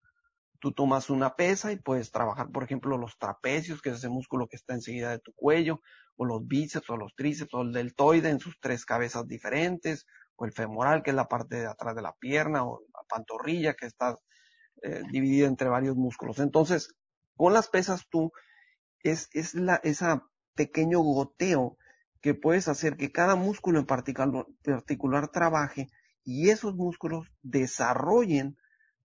Tú 0.63 0.71
tomas 0.71 1.11
una 1.11 1.35
pesa 1.35 1.73
y 1.73 1.77
puedes 1.77 2.13
trabajar, 2.13 2.53
por 2.53 2.63
ejemplo, 2.63 2.97
los 2.97 3.19
trapecios, 3.19 3.83
que 3.83 3.91
es 3.91 3.97
ese 3.97 4.09
músculo 4.09 4.47
que 4.47 4.55
está 4.55 4.75
enseguida 4.75 5.11
de 5.11 5.19
tu 5.19 5.33
cuello, 5.33 5.81
o 6.15 6.25
los 6.25 6.47
bíceps, 6.47 6.89
o 6.89 6.97
los 6.97 7.17
tríceps, 7.17 7.53
o 7.55 7.63
el 7.63 7.73
deltoide 7.73 8.29
en 8.29 8.39
sus 8.39 8.61
tres 8.61 8.85
cabezas 8.85 9.27
diferentes, 9.27 10.07
o 10.37 10.45
el 10.45 10.53
femoral, 10.53 11.03
que 11.03 11.11
es 11.11 11.17
la 11.17 11.27
parte 11.27 11.57
de 11.57 11.67
atrás 11.67 11.97
de 11.97 12.03
la 12.03 12.13
pierna, 12.13 12.65
o 12.65 12.81
la 12.95 13.03
pantorrilla, 13.09 13.75
que 13.75 13.87
está 13.87 14.17
eh, 14.83 15.03
dividida 15.11 15.49
entre 15.49 15.69
varios 15.69 15.97
músculos. 15.97 16.39
Entonces, 16.39 16.95
con 17.35 17.53
las 17.53 17.69
pesas 17.69 18.07
tú, 18.09 18.31
es, 19.01 19.31
es 19.33 19.55
la, 19.55 19.81
esa 19.83 20.29
pequeño 20.55 21.01
goteo 21.01 21.77
que 22.21 22.35
puedes 22.35 22.69
hacer 22.69 22.97
que 22.97 23.11
cada 23.11 23.35
músculo 23.35 23.81
en 23.81 23.87
particular, 23.87 24.47
particular 24.63 25.27
trabaje 25.27 25.89
y 26.23 26.51
esos 26.51 26.77
músculos 26.77 27.27
desarrollen 27.43 28.57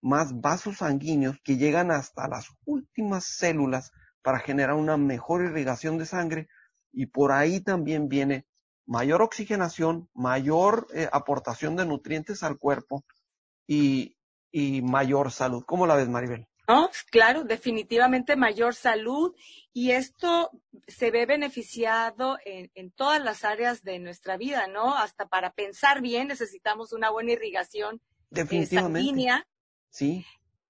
más 0.01 0.39
vasos 0.39 0.77
sanguíneos 0.77 1.37
que 1.43 1.57
llegan 1.57 1.91
hasta 1.91 2.27
las 2.27 2.49
últimas 2.65 3.25
células 3.25 3.91
para 4.21 4.39
generar 4.39 4.75
una 4.75 4.97
mejor 4.97 5.43
irrigación 5.43 5.97
de 5.97 6.05
sangre 6.05 6.47
y 6.91 7.07
por 7.07 7.31
ahí 7.31 7.61
también 7.61 8.07
viene 8.07 8.45
mayor 8.85 9.21
oxigenación, 9.21 10.09
mayor 10.13 10.87
eh, 10.93 11.09
aportación 11.11 11.75
de 11.75 11.85
nutrientes 11.85 12.43
al 12.43 12.57
cuerpo 12.57 13.05
y, 13.67 14.17
y 14.51 14.81
mayor 14.81 15.31
salud. 15.31 15.63
¿Cómo 15.65 15.87
la 15.87 15.95
ves, 15.95 16.09
Maribel? 16.09 16.47
¿no? 16.67 16.89
Claro, 17.09 17.43
definitivamente 17.43 18.35
mayor 18.35 18.75
salud 18.75 19.33
y 19.73 19.91
esto 19.91 20.51
se 20.87 21.11
ve 21.11 21.25
beneficiado 21.25 22.37
en, 22.45 22.91
todas 22.91 23.23
las 23.23 23.43
áreas 23.43 23.83
de 23.83 23.99
nuestra 23.99 24.37
vida, 24.37 24.67
¿no? 24.67 24.95
Hasta 24.95 25.27
para 25.27 25.53
pensar 25.53 26.01
bien 26.01 26.27
necesitamos 26.27 26.93
una 26.93 27.09
buena 27.09 27.31
irrigación 27.33 27.95
eh, 27.95 28.01
definitivamente. 28.31 28.99
sanguínea. 28.99 29.47
Sí. 29.89 30.25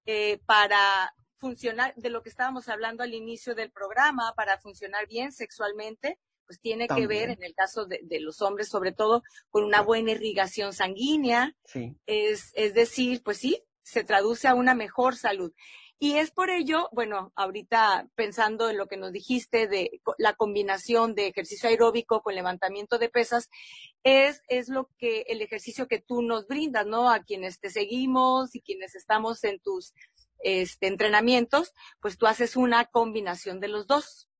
Eh, 0.06 0.40
para 0.46 1.14
funcionar, 1.38 1.94
de 1.96 2.10
lo 2.10 2.22
que 2.22 2.28
estábamos 2.28 2.68
hablando 2.68 3.02
al 3.02 3.14
inicio 3.14 3.54
del 3.54 3.70
programa, 3.70 4.32
para 4.36 4.58
funcionar 4.58 5.06
bien 5.06 5.32
sexualmente, 5.32 6.18
pues 6.46 6.60
tiene 6.60 6.88
que 6.88 7.06
ver, 7.06 7.28
en 7.28 7.42
el 7.42 7.54
caso 7.54 7.84
de, 7.84 8.00
los 8.20 8.40
hombres 8.40 8.68
sobre 8.68 8.92
todo, 8.92 9.22
con 9.50 9.64
una 9.64 9.82
buena 9.82 10.12
irrigación 10.12 10.72
sanguínea. 10.72 11.54
Sí. 11.64 11.94
Es, 12.06 12.52
es 12.54 12.72
decir, 12.72 13.22
pues 13.22 13.36
sí, 13.36 13.62
se 13.82 14.02
traduce 14.02 14.48
a 14.48 14.54
una 14.54 14.74
mejor 14.74 15.14
salud. 15.16 15.52
Y 16.00 16.16
es 16.16 16.30
por 16.30 16.48
ello, 16.48 16.88
bueno, 16.92 17.32
ahorita 17.34 18.08
pensando 18.14 18.70
en 18.70 18.76
lo 18.76 18.86
que 18.86 18.96
nos 18.96 19.12
dijiste 19.12 19.66
de 19.66 20.00
la 20.16 20.34
combinación 20.34 21.14
de 21.16 21.26
ejercicio 21.26 21.68
aeróbico 21.68 22.22
con 22.22 22.36
levantamiento 22.36 22.98
de 22.98 23.08
pesas, 23.08 23.50
es, 24.04 24.42
es 24.48 24.68
lo 24.68 24.88
que 24.96 25.22
el 25.28 25.42
ejercicio 25.42 25.88
que 25.88 26.00
tú 26.00 26.22
nos 26.22 26.46
brindas, 26.46 26.86
¿no? 26.86 27.10
A 27.10 27.24
quienes 27.24 27.58
te 27.58 27.70
seguimos 27.70 28.54
y 28.54 28.60
quienes 28.60 28.94
estamos 28.94 29.42
en 29.42 29.58
tus 29.58 29.92
este, 30.38 30.86
entrenamientos, 30.86 31.74
pues 32.00 32.16
tú 32.16 32.26
haces 32.26 32.56
una 32.56 32.84
combinación 32.84 33.58
de 33.58 33.68
los 33.68 33.88
dos. 33.88 34.30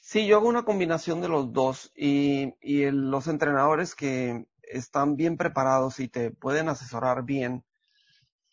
Sí, 0.00 0.26
yo 0.26 0.36
hago 0.36 0.48
una 0.48 0.64
combinación 0.64 1.20
de 1.20 1.28
los 1.28 1.52
dos 1.52 1.92
y, 1.96 2.54
y 2.60 2.88
los 2.90 3.26
entrenadores 3.26 3.96
que 3.96 4.46
están 4.62 5.16
bien 5.16 5.36
preparados 5.36 5.98
y 6.00 6.08
te 6.08 6.30
pueden 6.30 6.68
asesorar 6.68 7.24
bien, 7.24 7.64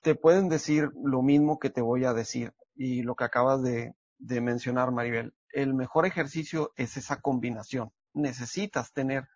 te 0.02 0.16
pueden 0.16 0.50
decir 0.50 0.90
lo 1.04 1.22
mismo 1.22 1.60
que 1.60 1.70
te 1.70 1.82
voy 1.82 2.06
a 2.06 2.14
decir 2.14 2.54
y 2.76 3.04
lo 3.04 3.16
que 3.16 3.26
acabas 3.26 3.62
de, 3.62 3.94
mencionar, 4.20 4.92
Maribel. 4.92 5.34
El 5.52 5.74
mejor 5.74 6.06
ejercicio 6.06 6.72
es 6.76 6.98
esa 6.98 7.22
combinación. 7.22 7.92
Necesitas 8.14 8.94
tener 8.94 9.28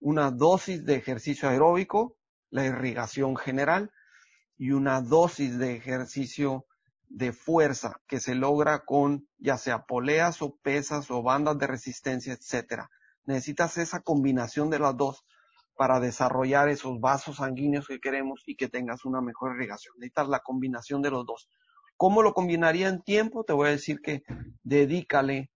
una 0.00 0.30
dosis 0.30 0.84
de 0.84 0.96
ejercicio 0.96 1.48
aeróbico, 1.48 2.16
la 2.50 2.64
irrigación 2.64 3.36
general, 3.36 3.90
y 4.56 4.72
una 4.72 5.00
dosis 5.00 5.58
de 5.58 5.74
ejercicio 5.76 6.66
de 7.08 7.32
fuerza 7.32 8.00
que 8.06 8.20
se 8.20 8.34
logra 8.34 8.84
con 8.84 9.28
ya 9.38 9.56
sea 9.58 9.84
poleas 9.84 10.42
o 10.42 10.56
pesas 10.56 11.10
o 11.10 11.22
bandas 11.22 11.58
de 11.58 11.66
resistencia, 11.66 12.32
etcétera. 12.32 12.90
Necesitas 13.24 13.78
esa 13.78 14.00
combinación 14.00 14.70
de 14.70 14.78
las 14.78 14.96
dos 14.96 15.24
para 15.80 15.98
desarrollar 15.98 16.68
esos 16.68 17.00
vasos 17.00 17.36
sanguíneos 17.36 17.88
que 17.88 18.00
queremos 18.00 18.42
y 18.44 18.54
que 18.54 18.68
tengas 18.68 19.06
una 19.06 19.22
mejor 19.22 19.56
irrigación. 19.56 19.94
Necesitas 19.96 20.28
la 20.28 20.40
combinación 20.40 21.00
de 21.00 21.10
los 21.10 21.24
dos. 21.24 21.48
¿Cómo 21.96 22.20
lo 22.20 22.34
combinaría 22.34 22.86
en 22.86 23.00
tiempo? 23.00 23.44
Te 23.44 23.54
voy 23.54 23.68
a 23.68 23.70
decir 23.70 24.02
que 24.02 24.22
dedícale 24.62 25.50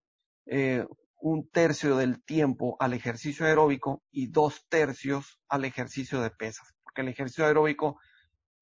eh, 0.46 0.86
un 1.20 1.46
tercio 1.50 1.98
del 1.98 2.24
tiempo 2.24 2.78
al 2.80 2.94
ejercicio 2.94 3.44
aeróbico 3.44 4.02
y 4.10 4.28
dos 4.28 4.64
tercios 4.70 5.42
al 5.46 5.66
ejercicio 5.66 6.22
de 6.22 6.30
pesas. 6.30 6.72
Porque 6.82 7.02
el 7.02 7.08
ejercicio 7.08 7.44
aeróbico, 7.44 7.98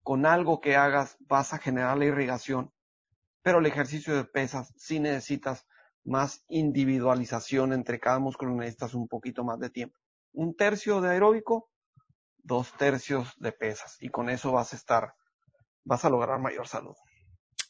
con 0.03 0.27
algo 0.27 0.61
que 0.61 0.75
hagas, 0.75 1.16
vas 1.20 1.53
a 1.55 1.59
generar 1.59 1.96
la 1.96 2.07
irrigación, 2.07 2.72
pero 3.40 3.61
el 3.61 3.66
ejercicio 3.66 4.16
de 4.16 4.25
pesas 4.25 4.75
sí 4.77 4.98
necesitas 4.98 5.64
más 6.03 6.44
individualización 6.48 7.72
entre 7.72 8.01
cada 8.01 8.18
músculo, 8.18 8.53
necesitas 8.57 8.94
un 8.94 9.07
poquito 9.07 9.44
más 9.44 9.61
de 9.61 9.70
tiempo 9.70 10.02
un 10.33 10.55
tercio 10.55 11.01
de 11.01 11.11
aeróbico, 11.11 11.71
dos 12.38 12.73
tercios 12.77 13.33
de 13.38 13.53
pesas. 13.53 13.97
Y 14.01 14.09
con 14.09 14.31
eso 14.31 14.53
vas 14.53 14.73
a 14.73 14.77
estar, 14.77 15.14
vas 15.85 16.05
a 16.05 16.11
lograr 16.11 16.40
mayor 16.40 16.66
salud. 16.66 16.97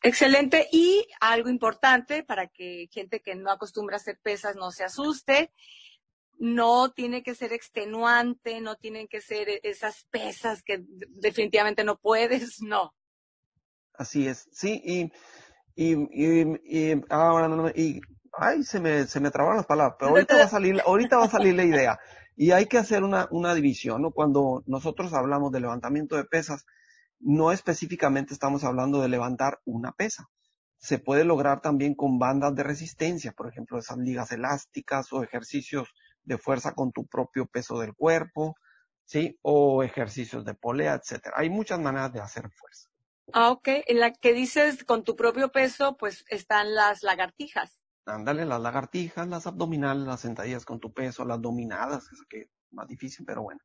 Excelente. 0.03 0.69
Y 0.73 1.07
algo 1.21 1.49
importante 1.49 2.25
para 2.25 2.49
que 2.49 2.89
gente 2.91 3.21
que 3.21 3.35
no 3.37 3.51
acostumbra 3.51 3.97
a 3.97 4.01
hacer 4.01 4.19
pesas 4.23 4.57
no 4.57 4.71
se 4.71 4.85
asuste. 4.85 5.53
No 6.39 6.91
tiene 6.91 7.23
que 7.23 7.37
ser 7.37 7.53
extenuante, 7.53 8.61
no 8.61 8.75
tienen 8.77 9.07
que 9.07 9.21
ser 9.21 9.61
esas 9.63 10.07
pesas 10.11 10.63
que 10.65 10.83
definitivamente 11.11 11.85
no 11.85 11.99
puedes, 11.99 12.61
no. 12.63 12.95
Así 13.95 14.27
es, 14.27 14.49
sí, 14.51 14.81
y, 14.85 15.13
y, 15.77 15.93
y, 16.11 16.61
y 16.65 17.05
ahora, 17.11 17.73
y, 17.77 18.01
ay, 18.33 18.65
se 18.65 18.81
me, 18.81 19.07
se 19.07 19.21
me 19.21 19.31
trabaron 19.31 19.59
las 19.59 19.67
palabras, 19.67 19.97
pero 19.99 20.11
ahorita 20.13 20.37
va 20.37 20.45
a 20.45 20.49
salir, 20.49 20.83
ahorita 20.85 21.19
va 21.19 21.25
a 21.27 21.31
salir 21.31 21.55
la 21.55 21.65
idea. 21.65 22.01
Y 22.37 22.53
hay 22.53 22.67
que 22.67 22.79
hacer 22.79 23.05
una, 23.05 23.29
una 23.31 23.55
división, 23.55 24.03
¿no? 24.03 24.11
Cuando 24.11 24.63
nosotros 24.67 25.13
hablamos 25.13 25.53
de 25.53 25.61
levantamiento 25.61 26.17
de 26.17 26.25
pesas, 26.25 26.65
no 27.21 27.53
específicamente 27.53 28.35
estamos 28.35 28.65
hablando 28.65 29.01
de 29.01 29.09
levantar 29.09 29.61
una 29.65 29.93
pesa. 29.93 30.29
Se 30.79 30.99
puede 30.99 31.25
lograr 31.25 31.61
también 31.61 31.95
con 31.95 32.19
bandas 32.19 32.55
de 32.55 32.65
resistencia, 32.65 33.33
por 33.33 33.49
ejemplo, 33.49 33.79
esas 33.79 33.99
ligas 33.99 34.33
elásticas 34.33 35.13
o 35.13 35.23
ejercicios 35.23 35.89
de 36.25 36.39
fuerza 36.39 36.75
con 36.75 36.91
tu 36.93 37.07
propio 37.07 37.47
peso 37.47 37.79
del 37.79 37.95
cuerpo, 37.95 38.57
¿sí? 39.05 39.39
O 39.43 39.83
ejercicios 39.83 40.45
de 40.45 40.55
polea, 40.55 40.95
etcétera. 40.95 41.37
Hay 41.39 41.51
muchas 41.51 41.79
maneras 41.79 42.13
de 42.13 42.21
hacer 42.21 42.51
fuerza. 42.51 42.89
Ah, 43.33 43.51
ok. 43.51 43.69
En 43.87 44.01
la 44.01 44.13
que 44.13 44.33
dices 44.33 44.85
con 44.85 45.05
tu 45.05 45.17
propio 45.17 45.53
peso, 45.53 45.97
pues 45.97 46.25
están 46.29 46.75
las 46.75 47.03
lagartijas. 47.03 47.82
Ándale, 48.05 48.45
las 48.45 48.61
lagartijas, 48.61 49.29
las 49.29 49.47
abdominales, 49.47 50.07
las 50.07 50.21
sentadillas 50.21 50.65
con 50.65 50.81
tu 50.81 50.93
peso, 50.93 51.25
las 51.25 51.41
dominadas, 51.41 52.09
que 52.29 52.41
es 52.43 52.49
más 52.71 52.89
difícil, 52.89 53.25
pero 53.25 53.43
bueno, 53.43 53.61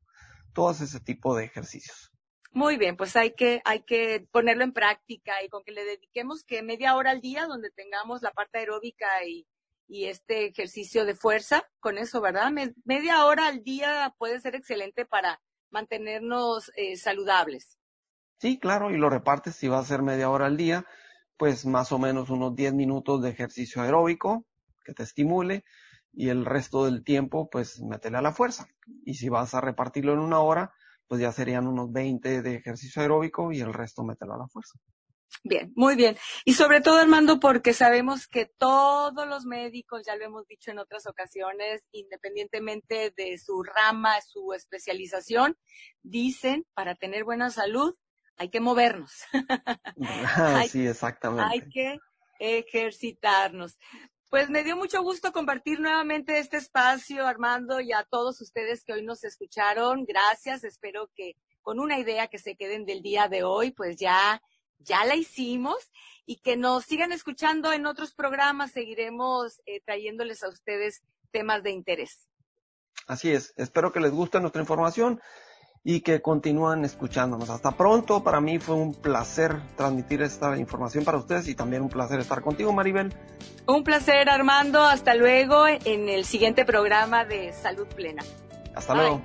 todos 0.52 0.80
ese 0.80 1.00
tipo 1.00 1.36
de 1.36 1.44
ejercicios. 1.44 2.12
Muy 2.52 2.78
bien, 2.78 2.96
pues 2.96 3.14
hay 3.16 3.34
que, 3.34 3.60
hay 3.64 3.82
que 3.82 4.26
ponerlo 4.30 4.64
en 4.64 4.72
práctica 4.72 5.42
y 5.44 5.48
con 5.48 5.64
que 5.64 5.72
le 5.72 5.84
dediquemos 5.84 6.44
que 6.44 6.62
media 6.62 6.94
hora 6.96 7.10
al 7.10 7.20
día 7.20 7.46
donde 7.46 7.70
tengamos 7.70 8.22
la 8.22 8.30
parte 8.30 8.58
aeróbica 8.58 9.06
y, 9.26 9.46
y 9.86 10.06
este 10.06 10.46
ejercicio 10.46 11.04
de 11.04 11.14
fuerza, 11.14 11.64
con 11.80 11.98
eso, 11.98 12.20
¿verdad? 12.20 12.52
media 12.84 13.24
hora 13.24 13.48
al 13.48 13.62
día 13.64 14.14
puede 14.18 14.40
ser 14.40 14.54
excelente 14.54 15.04
para 15.04 15.40
mantenernos 15.70 16.70
eh, 16.76 16.96
saludables. 16.96 17.78
Sí, 18.38 18.58
claro, 18.58 18.90
y 18.90 18.96
lo 18.96 19.10
repartes 19.10 19.56
si 19.56 19.68
va 19.68 19.80
a 19.80 19.84
ser 19.84 20.02
media 20.02 20.30
hora 20.30 20.46
al 20.46 20.56
día 20.56 20.86
pues 21.38 21.64
más 21.64 21.92
o 21.92 21.98
menos 21.98 22.30
unos 22.30 22.54
10 22.54 22.74
minutos 22.74 23.22
de 23.22 23.30
ejercicio 23.30 23.80
aeróbico 23.80 24.44
que 24.84 24.92
te 24.92 25.04
estimule 25.04 25.64
y 26.12 26.28
el 26.30 26.44
resto 26.44 26.84
del 26.84 27.04
tiempo 27.04 27.48
pues 27.48 27.80
métele 27.80 28.18
a 28.18 28.22
la 28.22 28.32
fuerza. 28.32 28.68
Y 29.04 29.14
si 29.14 29.28
vas 29.28 29.54
a 29.54 29.60
repartirlo 29.60 30.12
en 30.12 30.18
una 30.18 30.40
hora, 30.40 30.74
pues 31.06 31.20
ya 31.20 31.32
serían 31.32 31.66
unos 31.66 31.92
20 31.92 32.42
de 32.42 32.54
ejercicio 32.56 33.00
aeróbico 33.00 33.52
y 33.52 33.60
el 33.60 33.72
resto 33.72 34.02
mételo 34.02 34.34
a 34.34 34.38
la 34.38 34.48
fuerza. 34.48 34.78
Bien, 35.44 35.72
muy 35.76 35.94
bien. 35.94 36.16
Y 36.44 36.54
sobre 36.54 36.80
todo, 36.80 36.98
Armando, 36.98 37.38
porque 37.38 37.72
sabemos 37.72 38.26
que 38.26 38.46
todos 38.46 39.28
los 39.28 39.44
médicos, 39.44 40.02
ya 40.06 40.16
lo 40.16 40.24
hemos 40.24 40.46
dicho 40.46 40.70
en 40.70 40.78
otras 40.78 41.06
ocasiones, 41.06 41.82
independientemente 41.92 43.12
de 43.16 43.38
su 43.38 43.62
rama, 43.62 44.20
su 44.22 44.52
especialización, 44.52 45.56
dicen, 46.02 46.66
para 46.74 46.96
tener 46.96 47.24
buena 47.24 47.50
salud, 47.50 47.94
hay 48.38 48.48
que 48.48 48.60
movernos. 48.60 49.12
sí, 50.70 50.86
exactamente. 50.86 51.50
Hay 51.52 51.68
que 51.68 51.98
ejercitarnos. 52.38 53.78
Pues 54.30 54.50
me 54.50 54.62
dio 54.62 54.76
mucho 54.76 55.02
gusto 55.02 55.32
compartir 55.32 55.80
nuevamente 55.80 56.38
este 56.38 56.58
espacio, 56.58 57.26
Armando, 57.26 57.80
y 57.80 57.92
a 57.92 58.04
todos 58.04 58.40
ustedes 58.40 58.84
que 58.84 58.92
hoy 58.92 59.02
nos 59.02 59.24
escucharon. 59.24 60.04
Gracias. 60.04 60.64
Espero 60.64 61.10
que 61.14 61.34
con 61.62 61.80
una 61.80 61.98
idea 61.98 62.28
que 62.28 62.38
se 62.38 62.54
queden 62.54 62.84
del 62.84 63.02
día 63.02 63.28
de 63.28 63.42
hoy, 63.42 63.70
pues 63.72 63.96
ya 63.96 64.40
ya 64.78 65.04
la 65.04 65.16
hicimos 65.16 65.90
y 66.24 66.36
que 66.36 66.56
nos 66.56 66.84
sigan 66.84 67.12
escuchando 67.12 67.72
en 67.72 67.86
otros 67.86 68.14
programas. 68.14 68.72
Seguiremos 68.72 69.60
eh, 69.66 69.80
trayéndoles 69.84 70.42
a 70.44 70.48
ustedes 70.48 71.02
temas 71.30 71.62
de 71.62 71.70
interés. 71.70 72.28
Así 73.06 73.32
es. 73.32 73.54
Espero 73.56 73.92
que 73.92 74.00
les 74.00 74.12
guste 74.12 74.40
nuestra 74.40 74.60
información 74.60 75.20
y 75.84 76.00
que 76.00 76.20
continúen 76.20 76.84
escuchándonos. 76.84 77.50
Hasta 77.50 77.72
pronto. 77.72 78.22
Para 78.22 78.40
mí 78.40 78.58
fue 78.58 78.74
un 78.74 78.94
placer 78.94 79.56
transmitir 79.76 80.22
esta 80.22 80.56
información 80.56 81.04
para 81.04 81.18
ustedes 81.18 81.48
y 81.48 81.54
también 81.54 81.82
un 81.82 81.88
placer 81.88 82.20
estar 82.20 82.42
contigo, 82.42 82.72
Maribel. 82.72 83.14
Un 83.66 83.84
placer, 83.84 84.28
Armando. 84.28 84.82
Hasta 84.82 85.14
luego 85.14 85.66
en 85.66 86.08
el 86.08 86.24
siguiente 86.24 86.64
programa 86.64 87.24
de 87.24 87.52
Salud 87.52 87.86
Plena. 87.86 88.22
Hasta 88.74 88.94
luego. 88.94 89.22